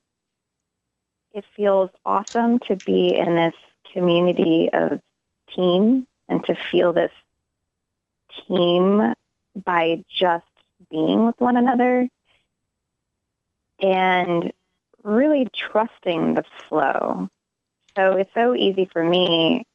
[1.33, 3.53] it feels awesome to be in this
[3.93, 4.99] community of
[5.55, 7.11] team and to feel this
[8.47, 9.13] team
[9.65, 10.45] by just
[10.91, 12.07] being with one another
[13.79, 14.51] and
[15.03, 17.29] really trusting the flow.
[17.95, 19.65] So it's so easy for me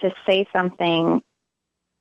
[0.00, 1.22] to say something.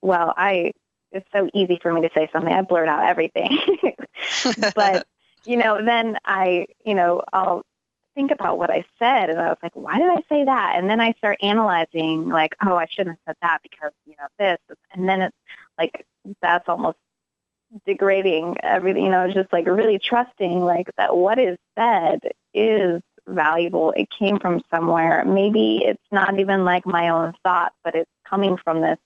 [0.01, 0.71] Well, I
[1.11, 2.53] it's so easy for me to say something.
[2.53, 3.57] I blurt out everything.
[4.75, 5.05] but,
[5.45, 7.63] you know, then I, you know, I'll
[8.15, 10.73] think about what I said and I was like, why did I say that?
[10.75, 14.27] And then I start analyzing like, oh, I shouldn't have said that because, you know,
[14.37, 14.77] this.
[14.93, 15.37] And then it's
[15.77, 16.05] like,
[16.41, 16.97] that's almost
[17.85, 22.19] degrading everything, you know, just like really trusting like that what is said
[22.53, 23.93] is valuable.
[23.95, 25.23] It came from somewhere.
[25.25, 28.97] Maybe it's not even like my own thought, but it's coming from this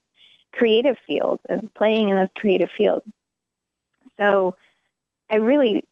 [0.56, 3.02] creative field and playing in this creative field.
[4.18, 4.56] So
[5.30, 5.84] I really,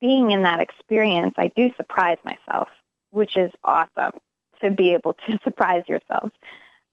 [0.00, 2.68] being in that experience, I do surprise myself,
[3.10, 4.12] which is awesome
[4.60, 6.30] to be able to surprise yourself.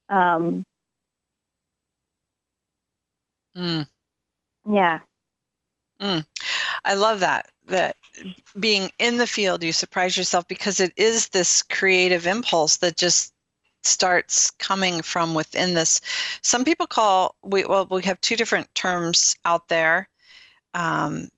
[0.09, 0.65] Um,
[3.57, 3.87] mm.
[4.69, 4.99] Yeah.
[5.99, 6.25] Mm.
[6.83, 7.49] I love that.
[7.67, 7.95] That
[8.59, 13.33] being in the field, you surprise yourself because it is this creative impulse that just
[13.85, 16.01] starts coming from within this.
[16.41, 20.09] Some people call we well we have two different terms out there.
[20.73, 21.29] Um,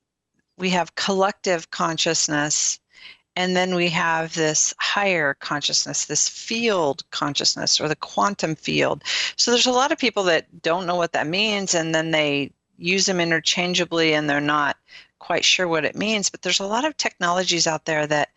[0.58, 2.80] we have collective consciousness,
[3.36, 9.04] and then we have this higher consciousness, this field consciousness or the quantum field.
[9.36, 12.50] So there's a lot of people that don't know what that means, and then they
[12.78, 14.76] use them interchangeably, and they're not
[15.20, 16.30] quite sure what it means.
[16.30, 18.30] But there's a lot of technologies out there that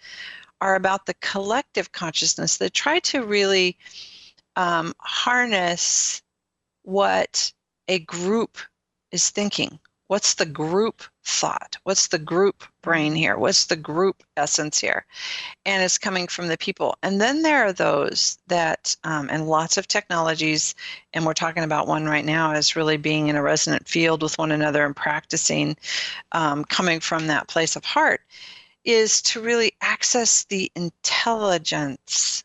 [0.62, 3.78] are about the collective consciousness that try to really
[4.56, 6.22] um, harness
[6.84, 7.52] what
[7.88, 8.58] a group
[9.12, 9.80] is thinking.
[10.08, 11.78] What's the group thought?
[11.84, 13.38] What's the group brain here?
[13.38, 15.06] What's the group essence here?
[15.66, 16.98] And it's coming from the people.
[17.02, 20.76] And then there are those that, um, and lots of technologies,
[21.14, 24.38] and we're talking about one right now, is really being in a resonant field with
[24.38, 25.78] one another and practicing
[26.34, 28.22] um, coming from that place of heart
[28.84, 32.44] is to really access the intelligence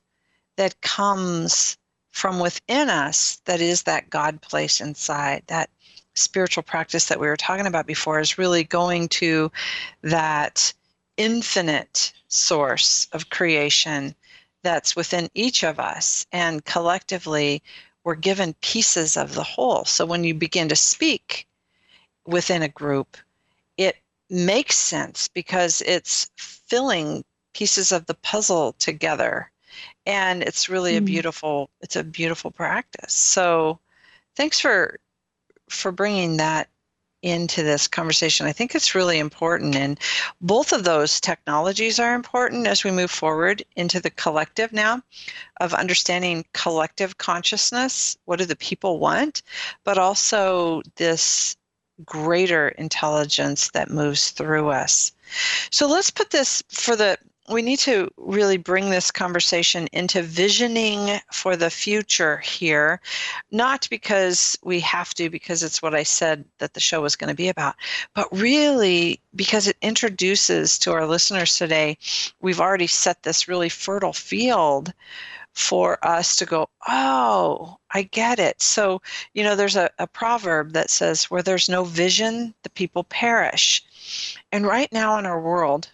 [0.57, 1.77] that comes
[2.11, 5.43] from within us that is that God place inside.
[5.49, 5.71] That
[6.15, 9.53] spiritual practice that we were talking about before is really going to
[10.03, 10.73] that
[11.17, 14.15] infinite source of creation
[14.63, 16.27] that's within each of us.
[16.33, 17.63] And collectively,
[18.03, 19.85] we're given pieces of the whole.
[19.85, 21.47] So when you begin to speak
[22.27, 23.17] within a group,
[24.31, 27.25] makes sense because it's filling
[27.55, 29.51] pieces of the puzzle together
[30.05, 30.99] and it's really mm.
[30.99, 33.79] a beautiful it's a beautiful practice so
[34.35, 34.99] thanks for
[35.69, 36.69] for bringing that
[37.23, 39.99] into this conversation i think it's really important and
[40.41, 45.01] both of those technologies are important as we move forward into the collective now
[45.61, 49.43] of understanding collective consciousness what do the people want
[49.83, 51.57] but also this
[52.05, 55.13] greater intelligence that moves through us.
[55.71, 57.19] So let's put this for the
[57.49, 63.01] we need to really bring this conversation into visioning for the future here,
[63.53, 67.29] not because we have to, because it's what I said that the show was going
[67.29, 67.77] to be about,
[68.15, 71.99] but really because it introduces to our listeners today,
[72.41, 74.93] we've already set this really fertile field
[75.57, 78.61] for us to go, oh, I get it.
[78.61, 79.01] So,
[79.33, 83.83] you know, there's a, a proverb that says, where there's no vision, the people perish.
[84.53, 85.89] And right now in our world,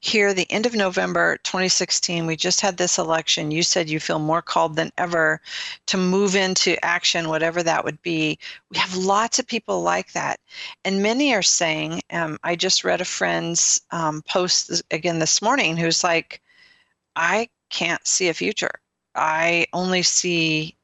[0.00, 3.50] here, the end of November 2016, we just had this election.
[3.50, 5.40] You said you feel more called than ever
[5.86, 8.38] to move into action, whatever that would be.
[8.70, 10.38] We have lots of people like that.
[10.84, 15.76] And many are saying, um, I just read a friend's um, post again this morning
[15.78, 16.42] who's like,
[17.16, 18.70] I can't see a future.
[19.14, 20.76] I only see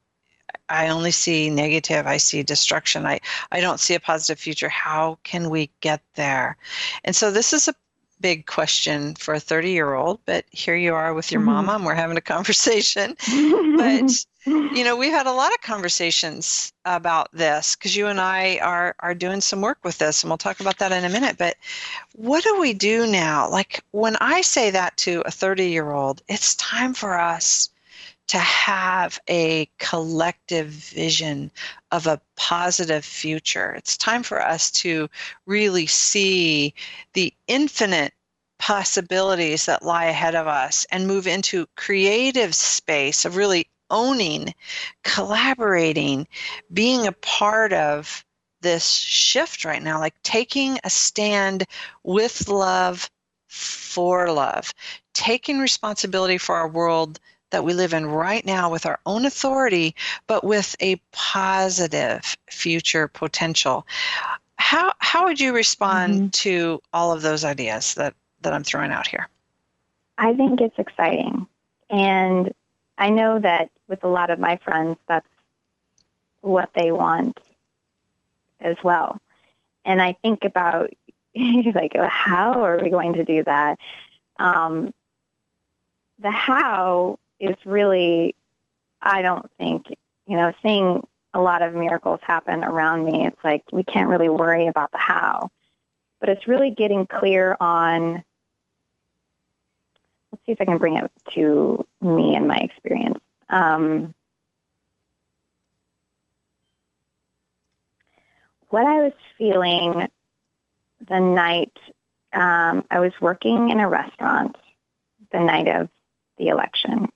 [0.69, 2.07] I only see negative.
[2.07, 3.05] I see destruction.
[3.05, 3.19] I,
[3.51, 4.69] I don't see a positive future.
[4.69, 6.57] How can we get there?
[7.03, 7.75] And so this is a
[8.25, 11.51] big question for a 30 year old, but here you are with your mm-hmm.
[11.51, 13.15] mama and we're having a conversation.
[13.77, 18.57] but you know, we've had a lot of conversations about this because you and I
[18.63, 21.37] are are doing some work with this, and we'll talk about that in a minute.
[21.37, 21.57] But
[22.13, 23.47] what do we do now?
[23.47, 27.69] Like when I say that to a 30 year old, it's time for us
[28.27, 31.51] to have a collective vision
[31.91, 33.73] of a positive future.
[33.73, 35.07] It's time for us to
[35.45, 36.73] really see
[37.13, 38.14] the infinite
[38.57, 44.53] possibilities that lie ahead of us and move into creative space of really owning,
[45.03, 46.27] collaborating,
[46.73, 48.25] being a part of
[48.61, 51.65] this shift right now, like taking a stand
[52.03, 53.09] with love
[53.47, 54.73] for love,
[55.13, 57.19] taking responsibility for our world
[57.51, 59.95] that we live in right now with our own authority,
[60.27, 63.85] but with a positive future potential.
[64.57, 66.27] How, how would you respond mm-hmm.
[66.29, 69.27] to all of those ideas that, that I'm throwing out here?
[70.17, 71.47] I think it's exciting.
[71.89, 72.53] And
[72.97, 75.27] I know that with a lot of my friends, that's
[76.41, 77.39] what they want
[78.59, 79.19] as well.
[79.83, 80.91] And I think about
[81.35, 83.77] like, how are we going to do that?
[84.37, 84.93] Um,
[86.19, 88.35] the how is really,
[89.01, 89.87] I don't think,
[90.27, 94.29] you know, seeing a lot of miracles happen around me, it's like we can't really
[94.29, 95.51] worry about the how.
[96.21, 98.23] But it's really getting clear on,
[100.45, 103.19] see if I can bring it to me and my experience.
[103.49, 104.13] Um,
[108.69, 110.07] what I was feeling
[111.07, 111.77] the night
[112.35, 114.57] um, I was working in a restaurant
[115.31, 115.89] the night of
[116.37, 117.07] the election.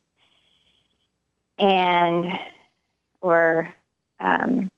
[1.58, 2.40] And,
[3.22, 3.74] or,
[4.20, 4.72] um,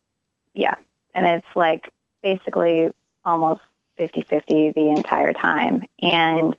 [0.53, 0.75] yeah,
[1.13, 1.91] and it's like
[2.23, 2.89] basically
[3.23, 3.61] almost
[3.99, 5.83] 50-50 the entire time.
[6.01, 6.55] And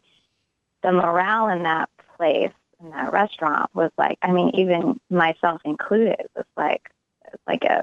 [0.83, 6.26] the morale in that place, in that restaurant was like, I mean, even myself included,
[6.35, 6.91] was like,
[7.47, 7.83] like a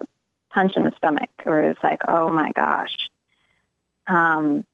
[0.52, 2.96] punch in the stomach or was like, oh my gosh.
[4.08, 4.66] Um,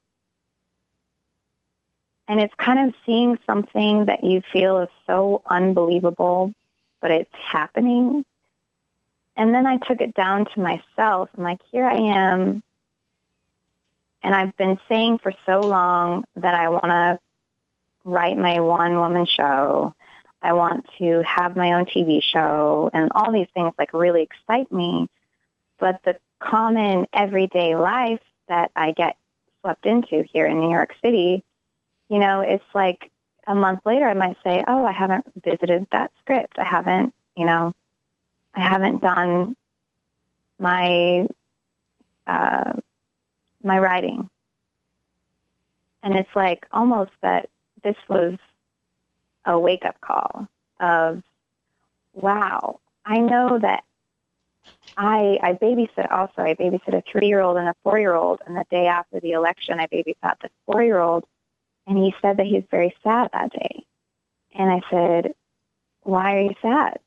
[2.28, 6.52] and it's kind of seeing something that you feel is so unbelievable,
[7.00, 8.24] but it's happening.
[9.36, 11.28] And then I took it down to myself.
[11.36, 12.62] I'm like, here I am.
[14.22, 17.20] And I've been saying for so long that I want to
[18.06, 19.92] write my one woman show.
[20.40, 24.70] I want to have my own TV show and all these things like really excite
[24.70, 25.08] me.
[25.78, 29.16] But the common everyday life that I get
[29.60, 31.42] swept into here in New York City,
[32.08, 33.10] you know, it's like
[33.46, 36.58] a month later I might say, "Oh, I haven't visited that script.
[36.58, 37.74] I haven't, you know,
[38.54, 39.56] I haven't done
[40.60, 41.26] my
[42.26, 42.72] uh,
[43.64, 44.30] my writing."
[46.04, 47.48] And it's like almost that
[47.86, 48.36] this was
[49.44, 50.48] a wake up call
[50.80, 51.22] of,
[52.14, 53.84] "Wow, I know that
[54.96, 56.42] I I babysit also.
[56.42, 58.40] I babysit a three year old and a four year old.
[58.44, 61.24] And the day after the election, I babysat the four year old,
[61.86, 63.86] and he said that he was very sad that day.
[64.54, 65.34] And I said,
[66.02, 66.98] "Why are you sad?"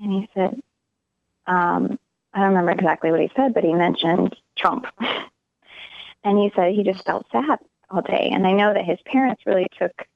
[0.00, 0.58] And he said,
[1.46, 1.98] um,
[2.32, 4.86] "I don't remember exactly what he said, but he mentioned Trump."
[6.24, 7.58] and he said he just felt sad
[7.90, 8.30] all day.
[8.32, 10.06] And I know that his parents really took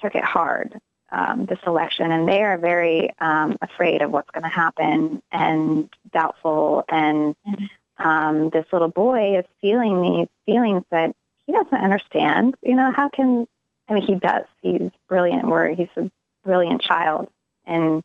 [0.00, 0.80] took it hard
[1.10, 5.88] um, this election, and they are very um, afraid of what's going to happen and
[6.12, 6.84] doubtful.
[6.88, 7.34] And
[7.98, 11.14] um, this little boy is feeling these feelings that
[11.46, 12.56] he doesn't understand.
[12.62, 13.46] You know, how can
[13.88, 14.44] I mean he does.
[14.60, 15.46] He's brilliant.
[15.46, 16.10] Where he's a
[16.44, 17.28] brilliant child,
[17.66, 18.02] and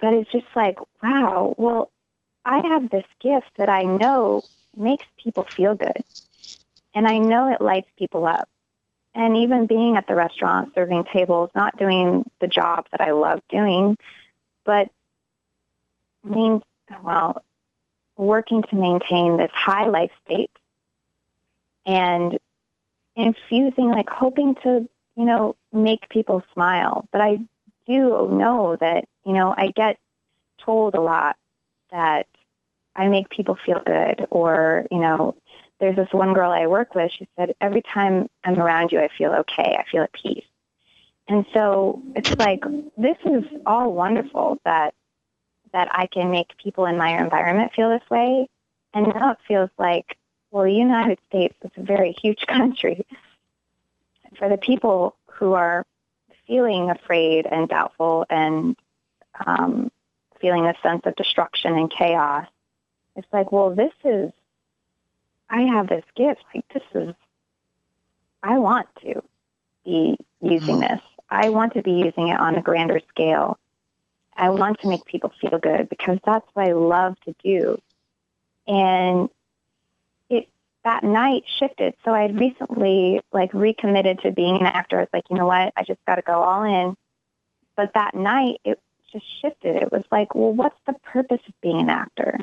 [0.00, 1.54] but it's just like wow.
[1.56, 1.90] Well,
[2.44, 4.42] I have this gift that I know
[4.76, 6.04] makes people feel good,
[6.94, 8.50] and I know it lights people up
[9.16, 13.40] and even being at the restaurant serving tables, not doing the job that I love
[13.48, 13.96] doing,
[14.64, 14.90] but
[16.22, 16.62] means
[17.02, 17.42] well,
[18.16, 20.50] working to maintain this high life state
[21.86, 22.38] and
[23.16, 27.08] infusing like hoping to, you know, make people smile.
[27.10, 27.38] But I
[27.86, 29.98] do know that, you know, I get
[30.58, 31.36] told a lot
[31.90, 32.26] that
[32.94, 35.34] I make people feel good or, you know,
[35.78, 37.10] there's this one girl I work with.
[37.12, 39.76] She said, every time I'm around you, I feel okay.
[39.78, 40.44] I feel at peace.
[41.28, 42.62] And so it's like
[42.96, 44.94] this is all wonderful that
[45.72, 48.48] that I can make people in my environment feel this way.
[48.94, 50.16] And now it feels like,
[50.50, 53.04] well, the United States is a very huge country.
[54.38, 55.84] For the people who are
[56.46, 58.76] feeling afraid and doubtful and
[59.44, 59.90] um,
[60.40, 62.46] feeling a sense of destruction and chaos,
[63.16, 64.32] it's like, well, this is
[65.48, 66.42] I have this gift.
[66.54, 67.14] Like this is,
[68.42, 69.22] I want to
[69.84, 70.94] be using mm-hmm.
[70.94, 71.00] this.
[71.28, 73.58] I want to be using it on a grander scale.
[74.36, 77.80] I want to make people feel good because that's what I love to do.
[78.66, 79.30] And
[80.28, 80.48] it
[80.84, 81.94] that night shifted.
[82.04, 84.98] So I had recently like recommitted to being an actor.
[84.98, 85.72] I was like, you know what?
[85.76, 86.96] I just got to go all in.
[87.76, 88.80] But that night it
[89.12, 89.76] just shifted.
[89.76, 92.38] It was like, well, what's the purpose of being an actor?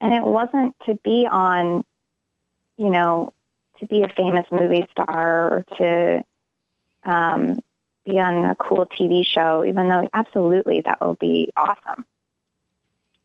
[0.00, 1.84] And it wasn't to be on
[2.76, 3.32] you know,
[3.78, 6.24] to be a famous movie star or to
[7.04, 7.60] um,
[8.04, 12.04] be on a cool TV show, even though absolutely that will be awesome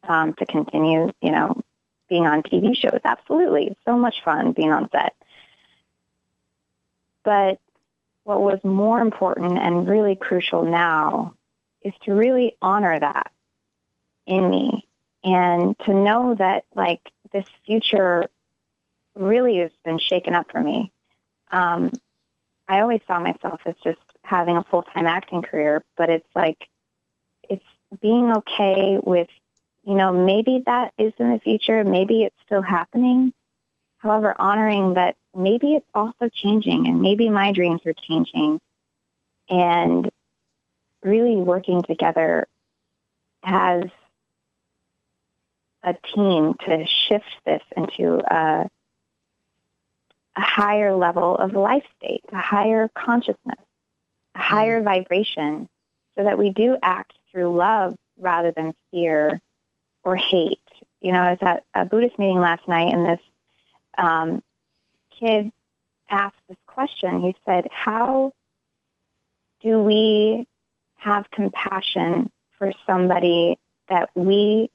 [0.08, 1.62] um, to continue, you know,
[2.10, 3.00] being on TV shows.
[3.04, 3.76] Absolutely.
[3.86, 5.16] So much fun being on set.
[7.24, 7.60] But
[8.24, 11.34] what was more important and really crucial now
[11.84, 13.32] is to really honor that
[14.26, 14.88] in me
[15.24, 18.30] and to know that like this future
[19.20, 20.92] really has been shaken up for me.
[21.52, 21.92] Um,
[22.68, 26.68] I always saw myself as just having a full time acting career, but it's like
[27.50, 27.66] it's
[28.02, 29.28] being okay with,
[29.84, 33.34] you know, maybe that is in the future, maybe it's still happening.
[33.98, 38.62] However, honoring that maybe it's also changing and maybe my dreams are changing
[39.50, 40.10] and
[41.04, 42.48] really working together
[43.44, 43.84] as
[45.84, 48.70] a team to shift this into a
[50.40, 53.60] a higher level of life state, a higher consciousness,
[54.36, 54.86] a higher mm.
[54.86, 55.68] vibration,
[56.18, 59.42] so that we do act through love rather than fear
[60.04, 60.60] or hate.
[61.02, 63.20] You know, I was at a Buddhist meeting last night, and this
[63.98, 64.42] um,
[65.20, 65.52] kid
[66.10, 67.22] asked this question.
[67.22, 68.32] He said, How
[69.62, 70.48] do we
[70.96, 73.58] have compassion for somebody
[73.90, 74.70] that we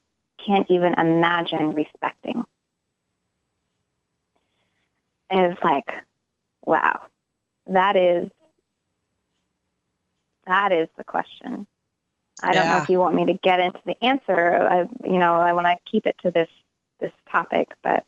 [0.45, 2.43] can't even imagine respecting?
[5.29, 5.85] And it's like,
[6.65, 7.01] wow,
[7.67, 8.29] that is
[10.47, 11.67] that is the question.
[12.43, 14.57] I don't know if you want me to get into the answer.
[14.57, 16.49] I, you know, I want to keep it to this
[16.99, 18.05] this topic, but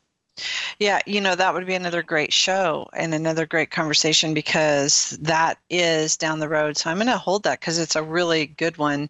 [0.79, 5.57] Yeah, you know, that would be another great show and another great conversation because that
[5.69, 6.77] is down the road.
[6.77, 9.09] So I'm going to hold that because it's a really good one.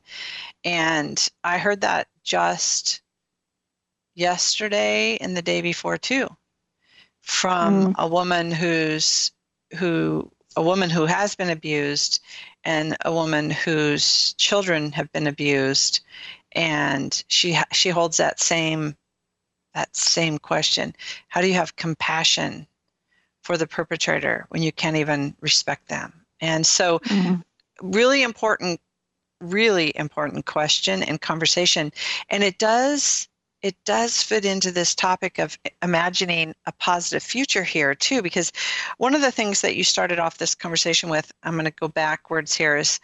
[0.66, 3.02] And I heard that just
[4.16, 6.28] yesterday and the day before too
[7.28, 7.96] from Mm.
[7.98, 9.32] a woman who's
[9.78, 12.22] who a woman who has been abused
[12.64, 16.00] and a woman whose children have been abused.
[16.54, 18.96] And she she holds that same
[19.74, 20.96] that same question.
[21.28, 22.66] How do you have compassion
[23.44, 26.26] for the perpetrator when you can't even respect them?
[26.40, 27.02] And so
[27.82, 28.80] really important
[29.42, 31.92] really important question and conversation.
[32.30, 33.28] And it does
[33.62, 38.52] it does fit into this topic of imagining a positive future here too because
[38.98, 41.88] one of the things that you started off this conversation with i'm going to go
[41.88, 43.00] backwards here is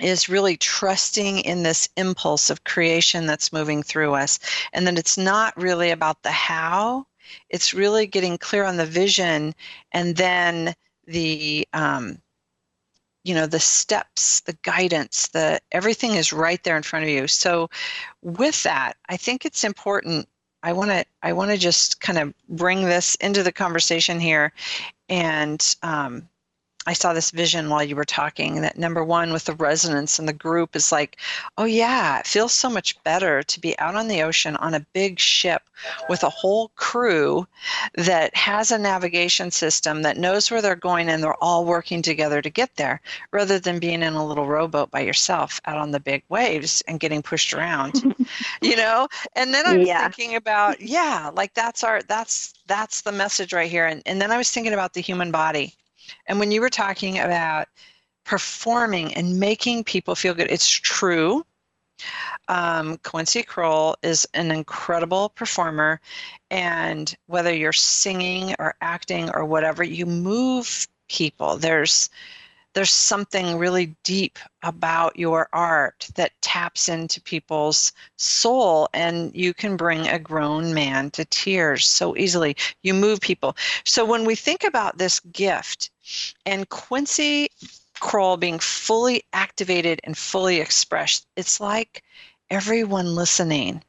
[0.00, 4.38] is really trusting in this impulse of creation that's moving through us.
[4.72, 7.06] And that it's not really about the how
[7.50, 9.54] it's really getting clear on the vision
[9.92, 10.74] and then
[11.06, 12.18] the um,
[13.28, 17.28] you know the steps the guidance the everything is right there in front of you.
[17.28, 17.68] So
[18.22, 20.28] with that i think it's important
[20.62, 24.52] i want to i want to just kind of bring this into the conversation here
[25.08, 26.28] and um,
[26.88, 30.26] I saw this vision while you were talking that number one, with the resonance and
[30.28, 31.18] the group, is like,
[31.58, 34.86] oh, yeah, it feels so much better to be out on the ocean on a
[34.94, 35.62] big ship
[36.08, 37.46] with a whole crew
[37.94, 42.40] that has a navigation system that knows where they're going and they're all working together
[42.42, 43.00] to get there
[43.32, 47.00] rather than being in a little rowboat by yourself out on the big waves and
[47.00, 48.04] getting pushed around
[48.62, 49.08] you know?
[49.34, 49.98] And then i was Yeah.
[49.98, 53.86] thinking about yeah like that's our that's that's the message right here.
[53.86, 55.74] And, and then i was thinking about the human body
[56.26, 57.68] and when you were talking about
[58.24, 61.44] performing and making people feel good, it's true.
[62.48, 66.00] Um, Quincy Krull is an incredible performer,
[66.50, 71.56] and whether you're singing or acting or whatever, you move people.
[71.56, 72.10] There's
[72.74, 79.76] there's something really deep about your art that taps into people's soul and you can
[79.76, 82.56] bring a grown man to tears so easily.
[82.82, 83.56] You move people.
[83.84, 85.90] So when we think about this gift
[86.46, 87.50] and quincy
[88.00, 92.04] krull being fully activated and fully expressed it's like
[92.48, 93.82] everyone listening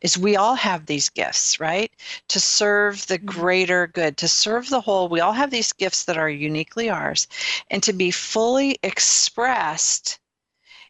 [0.00, 1.90] is we all have these gifts, right?
[2.28, 3.26] To serve the mm-hmm.
[3.26, 5.08] greater good, to serve the whole.
[5.08, 7.26] We all have these gifts that are uniquely ours.
[7.70, 10.18] And to be fully expressed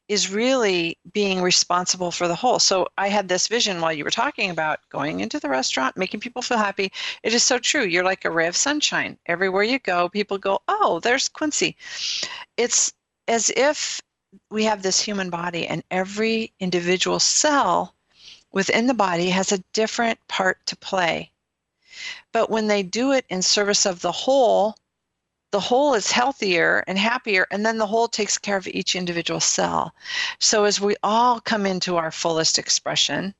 [0.07, 2.59] is really being responsible for the whole.
[2.59, 6.21] So I had this vision while you were talking about going into the restaurant, making
[6.21, 6.93] people feel happy.
[7.23, 7.85] It is so true.
[7.85, 9.19] You're like a ray of sunshine.
[9.27, 11.77] Everywhere you go, people go, oh, there's Quincy.
[12.59, 12.93] It's
[13.29, 14.03] as if
[14.51, 17.95] we have this human body and every individual cell
[18.55, 21.31] within the body has a different part to play.
[22.33, 24.77] But when they do it in service of the whole,
[25.51, 29.41] the whole is healthier and happier, and then the whole takes care of each individual
[29.41, 29.93] cell.
[30.39, 33.35] So as we all come into our fullest expression,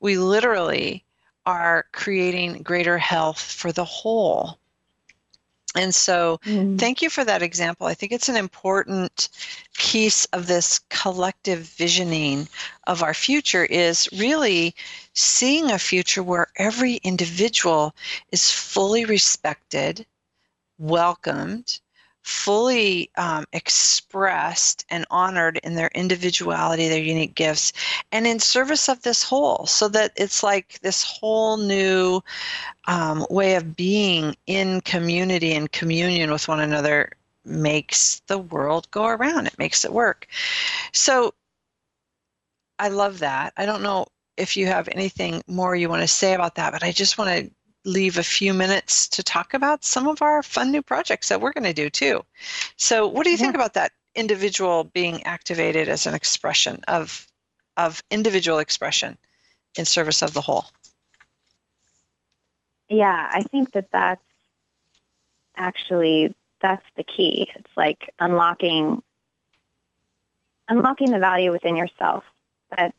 [0.00, 1.04] we literally
[1.44, 4.58] are creating greater health for the whole.
[5.74, 6.76] And so, mm-hmm.
[6.76, 7.86] thank you for that example.
[7.86, 9.28] I think it's an important
[9.74, 12.48] piece of this collective visioning
[12.86, 14.74] of our future is really
[15.14, 17.94] seeing a future where every individual
[18.30, 20.04] is fully respected,
[20.78, 21.80] welcomed,
[22.22, 27.72] fully um, expressed and honored in their individuality, their unique gifts,
[28.12, 32.22] and in service of this whole, so that it's like this whole new
[32.86, 37.10] um, way of being in community and communion with one another
[37.44, 39.46] makes the world go around.
[39.46, 40.28] It makes it work.
[40.92, 41.34] So
[42.78, 43.52] I love that.
[43.56, 44.06] I don't know
[44.36, 47.30] if you have anything more you want to say about that, but I just want
[47.30, 47.50] to
[47.84, 51.52] leave a few minutes to talk about some of our fun new projects that we're
[51.52, 52.24] going to do too.
[52.76, 57.26] So, what do you think about that individual being activated as an expression of
[57.76, 59.16] of individual expression
[59.76, 60.66] in service of the whole?
[62.92, 64.22] yeah, I think that that's
[65.56, 67.50] actually that's the key.
[67.56, 69.02] It's like unlocking
[70.68, 72.24] unlocking the value within yourself
[72.76, 72.94] that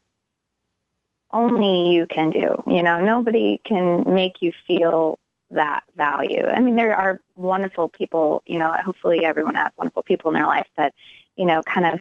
[1.34, 2.64] only you can do.
[2.68, 5.20] You know, nobody can make you feel
[5.52, 6.46] that value.
[6.46, 10.48] I mean, there are wonderful people, you know, hopefully everyone has wonderful people in their
[10.48, 10.94] life that,
[11.36, 12.00] you know, kind of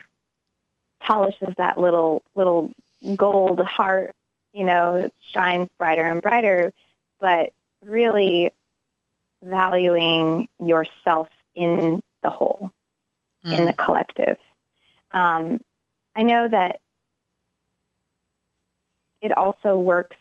[1.01, 2.71] polishes that little little
[3.17, 4.15] gold heart,
[4.53, 6.73] you know, shines brighter and brighter.
[7.21, 7.53] But
[7.85, 8.51] really
[9.43, 12.71] valuing yourself in the whole,
[13.45, 13.59] mm.
[13.59, 14.39] in the collective.
[15.13, 15.61] Um,
[16.15, 16.81] I know that
[19.23, 20.17] it also works.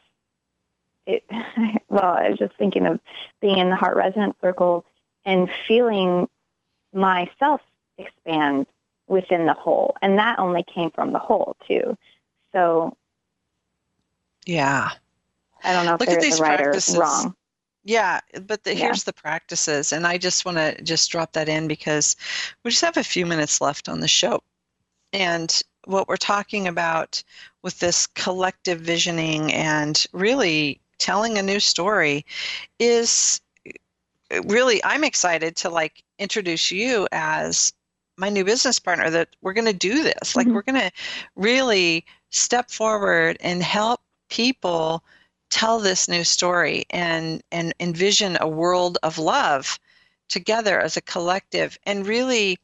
[1.06, 1.24] It
[1.90, 3.00] well, I was just thinking of
[3.42, 4.86] being in the heart resonance circle
[5.26, 6.30] and feeling
[6.94, 7.62] myself
[7.98, 8.68] expand
[9.08, 11.98] within the whole, and that only came from the whole too.
[12.54, 12.96] So,
[14.46, 14.92] yeah,
[15.64, 16.96] I don't know if Look there's a right practices.
[16.96, 17.36] or wrong.
[17.84, 18.86] Yeah, but the, yeah.
[18.86, 22.16] here's the practices, and I just want to just drop that in because
[22.64, 24.42] we just have a few minutes left on the show,
[25.14, 27.24] and what we're talking about
[27.62, 32.26] with this collective visioning and really telling a new story
[32.80, 33.42] is
[34.46, 37.74] really I'm excited to like introduce you as
[38.18, 40.56] my new business partner that we're going to do this like mm-hmm.
[40.56, 40.92] we're going to
[41.36, 45.04] really step forward and help people
[45.50, 49.80] tell this new story and and envision a world of love
[50.30, 52.58] together as a collective and really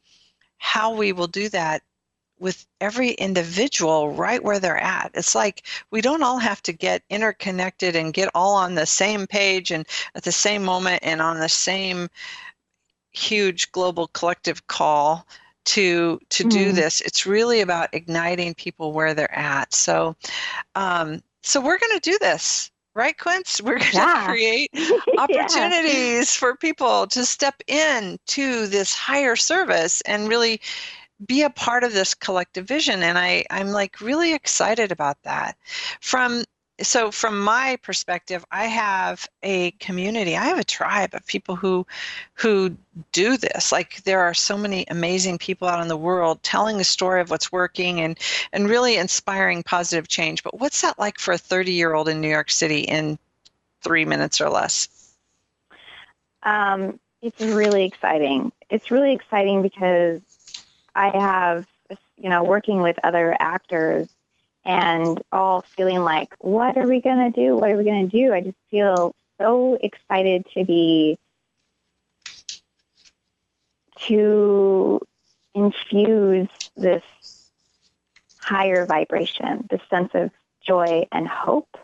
[0.56, 1.82] how we will do that
[2.40, 5.10] with every individual right where they're at.
[5.14, 9.26] It's like we don't all have to get interconnected and get all on the same
[9.26, 12.08] page and at the same moment and on the same
[13.12, 15.26] huge global collective call
[15.64, 16.50] to to mm.
[16.50, 16.76] do mm-hmm.
[16.76, 17.00] this.
[17.00, 19.74] It's really about igniting people where they're at.
[19.74, 20.16] So
[20.74, 24.26] um, so we're going to do this right quince we're going to yeah.
[24.26, 24.70] create
[25.18, 25.94] opportunities
[26.34, 26.40] yeah.
[26.40, 30.60] for people to step in to this higher service and really
[31.26, 35.56] be a part of this collective vision and i i'm like really excited about that.
[36.00, 36.44] From
[36.80, 41.84] so from my perspective i have a community i have a tribe of people who
[42.34, 42.76] who
[43.12, 43.72] do this.
[43.72, 47.30] Like there are so many amazing people out in the world telling the story of
[47.30, 48.18] what's working and
[48.52, 50.42] and really inspiring positive change.
[50.42, 53.18] But what's that like for a 30 year old in new york city in
[53.82, 54.88] three minutes or less?
[56.42, 58.52] Um, it's really exciting.
[58.70, 60.20] It's really exciting because
[60.98, 61.64] I have,
[62.16, 64.08] you know, working with other actors
[64.64, 67.56] and all feeling like, what are we going to do?
[67.56, 68.32] What are we going to do?
[68.32, 71.16] I just feel so excited to be,
[74.08, 75.00] to
[75.54, 77.04] infuse this
[78.36, 80.32] higher vibration, this sense of
[80.66, 81.76] joy and hope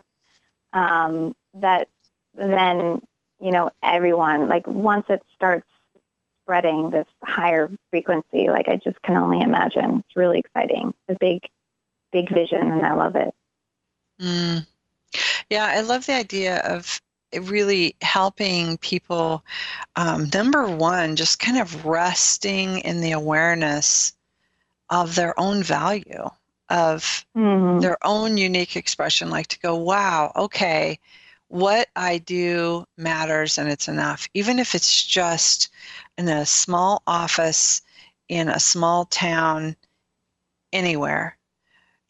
[0.73, 1.87] um, that
[2.33, 3.01] then,
[3.39, 5.67] you know, everyone, like once it starts
[6.45, 8.47] spreading this higher frequency.
[8.49, 10.03] Like I just can only imagine.
[10.05, 10.93] It's really exciting.
[11.09, 11.41] A big,
[12.11, 13.33] big vision, and I love it.
[14.21, 14.65] Mm.
[15.49, 17.01] Yeah, I love the idea of
[17.41, 19.43] really helping people.
[19.95, 24.13] Um, number one, just kind of resting in the awareness
[24.89, 26.29] of their own value,
[26.69, 27.79] of mm-hmm.
[27.79, 29.29] their own unique expression.
[29.31, 30.99] Like to go, wow, okay
[31.47, 34.27] what I do matters and it's enough.
[34.33, 35.69] Even if it's just
[36.17, 37.81] in a small office
[38.29, 39.75] in a small town
[40.73, 41.37] anywhere.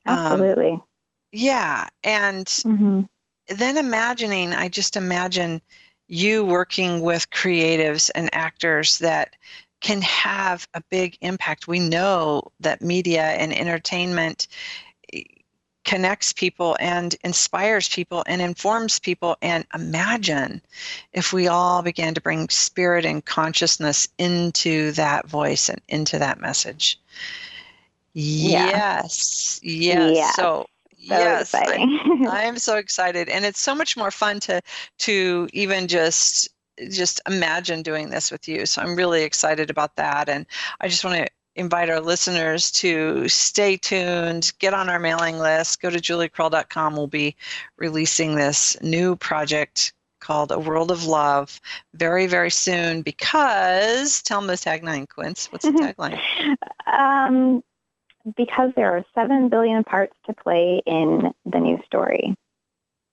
[0.06, 0.72] Um, Absolutely.
[0.72, 0.84] Um,
[1.32, 1.88] yeah.
[2.04, 3.02] And mm-hmm.
[3.50, 5.62] then imagining, I just imagine
[6.08, 9.36] you working with creatives and actors that
[9.82, 11.68] can have a big impact.
[11.68, 14.48] We know that media and entertainment
[15.86, 19.38] connects people and inspires people and informs people.
[19.42, 20.62] And imagine
[21.14, 26.42] if we all began to bring spirit and consciousness into that voice and into that
[26.42, 27.00] message.
[28.14, 28.68] Yeah.
[28.68, 29.60] Yes.
[29.64, 30.16] Yes.
[30.16, 30.32] Yeah.
[30.32, 30.68] So
[31.08, 34.60] so yes, I'm, I'm so excited, and it's so much more fun to
[35.00, 36.50] to even just
[36.90, 38.66] just imagine doing this with you.
[38.66, 40.48] So I'm really excited about that, and
[40.82, 45.82] I just want to invite our listeners to stay tuned, get on our mailing list,
[45.82, 46.96] go to juliekrull.com.
[46.96, 47.36] We'll be
[47.78, 51.62] releasing this new project called A World of Love
[51.94, 55.52] very, very soon because tell them the tagline, Quince.
[55.52, 56.20] What's the tagline?
[56.92, 57.64] um,
[58.36, 62.36] because there are 7 billion parts to play in the new story.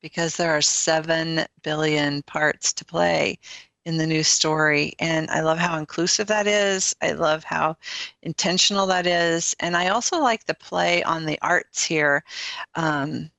[0.00, 3.38] Because there are 7 billion parts to play
[3.84, 4.94] in the new story.
[4.98, 6.94] And I love how inclusive that is.
[7.02, 7.76] I love how
[8.22, 9.56] intentional that is.
[9.60, 12.24] And I also like the play on the arts here
[12.74, 13.30] um,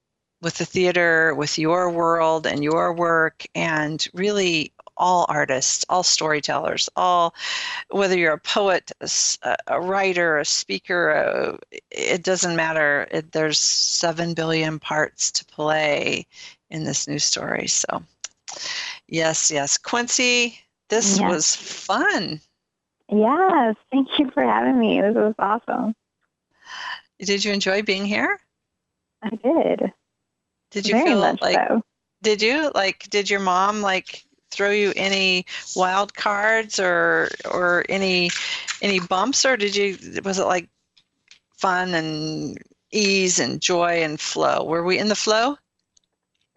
[0.41, 6.89] with the theater, with your world and your work, and really all artists, all storytellers,
[6.95, 7.33] all,
[7.89, 11.57] whether you're a poet, a, a writer, a speaker, a,
[11.89, 13.07] it doesn't matter.
[13.11, 16.27] It, there's seven billion parts to play
[16.69, 17.67] in this new story.
[17.67, 18.03] So,
[19.07, 19.77] Yes, yes.
[19.77, 21.29] Quincy, this yes.
[21.29, 22.41] was fun.
[23.09, 25.01] Yes, thank you for having me.
[25.01, 25.95] This was awesome.
[27.19, 28.39] Did you enjoy being here?
[29.21, 29.93] I did.
[30.71, 31.81] Did you Very feel like so.
[32.21, 32.71] Did you?
[32.73, 35.45] Like did your mom like throw you any
[35.75, 38.29] wild cards or or any
[38.81, 39.97] any bumps, or did you?
[40.23, 40.67] Was it like
[41.57, 42.57] fun and
[42.91, 44.63] ease and joy and flow?
[44.63, 45.57] Were we in the flow?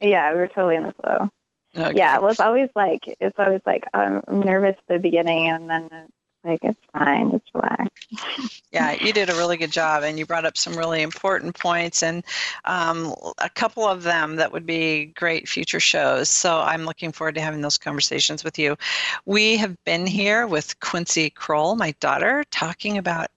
[0.01, 1.31] Yeah, we were totally in the flow.
[1.77, 1.99] Okay.
[1.99, 5.89] Yeah, it was always like it's always like I'm nervous at the beginning, and then
[5.93, 6.13] it's
[6.45, 8.63] like it's fine, it's relaxed.
[8.73, 12.03] Yeah, you did a really good job, and you brought up some really important points,
[12.03, 12.25] and
[12.65, 16.29] um, a couple of them that would be great future shows.
[16.29, 18.77] So I'm looking forward to having those conversations with you.
[19.25, 23.29] We have been here with Quincy Krull, my daughter, talking about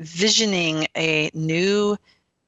[0.00, 1.96] visioning a new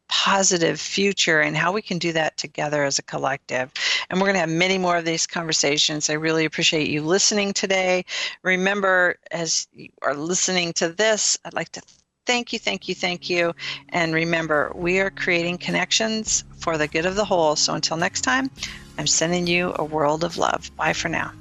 [0.09, 3.73] positive future and how we can do that together as a collective.
[4.09, 6.11] And we're going to have many more of these conversations.
[6.11, 8.05] I really appreciate you listening today.
[8.43, 11.83] Remember, as you are listening to this, I'd like to
[12.27, 13.55] thank you, thank you, thank you.
[13.91, 17.57] And remember, we are creating connections for the good of the whole.
[17.57, 18.51] So until next time,
[18.99, 20.71] I'm sending you a world of love.
[20.77, 21.33] Bye for now.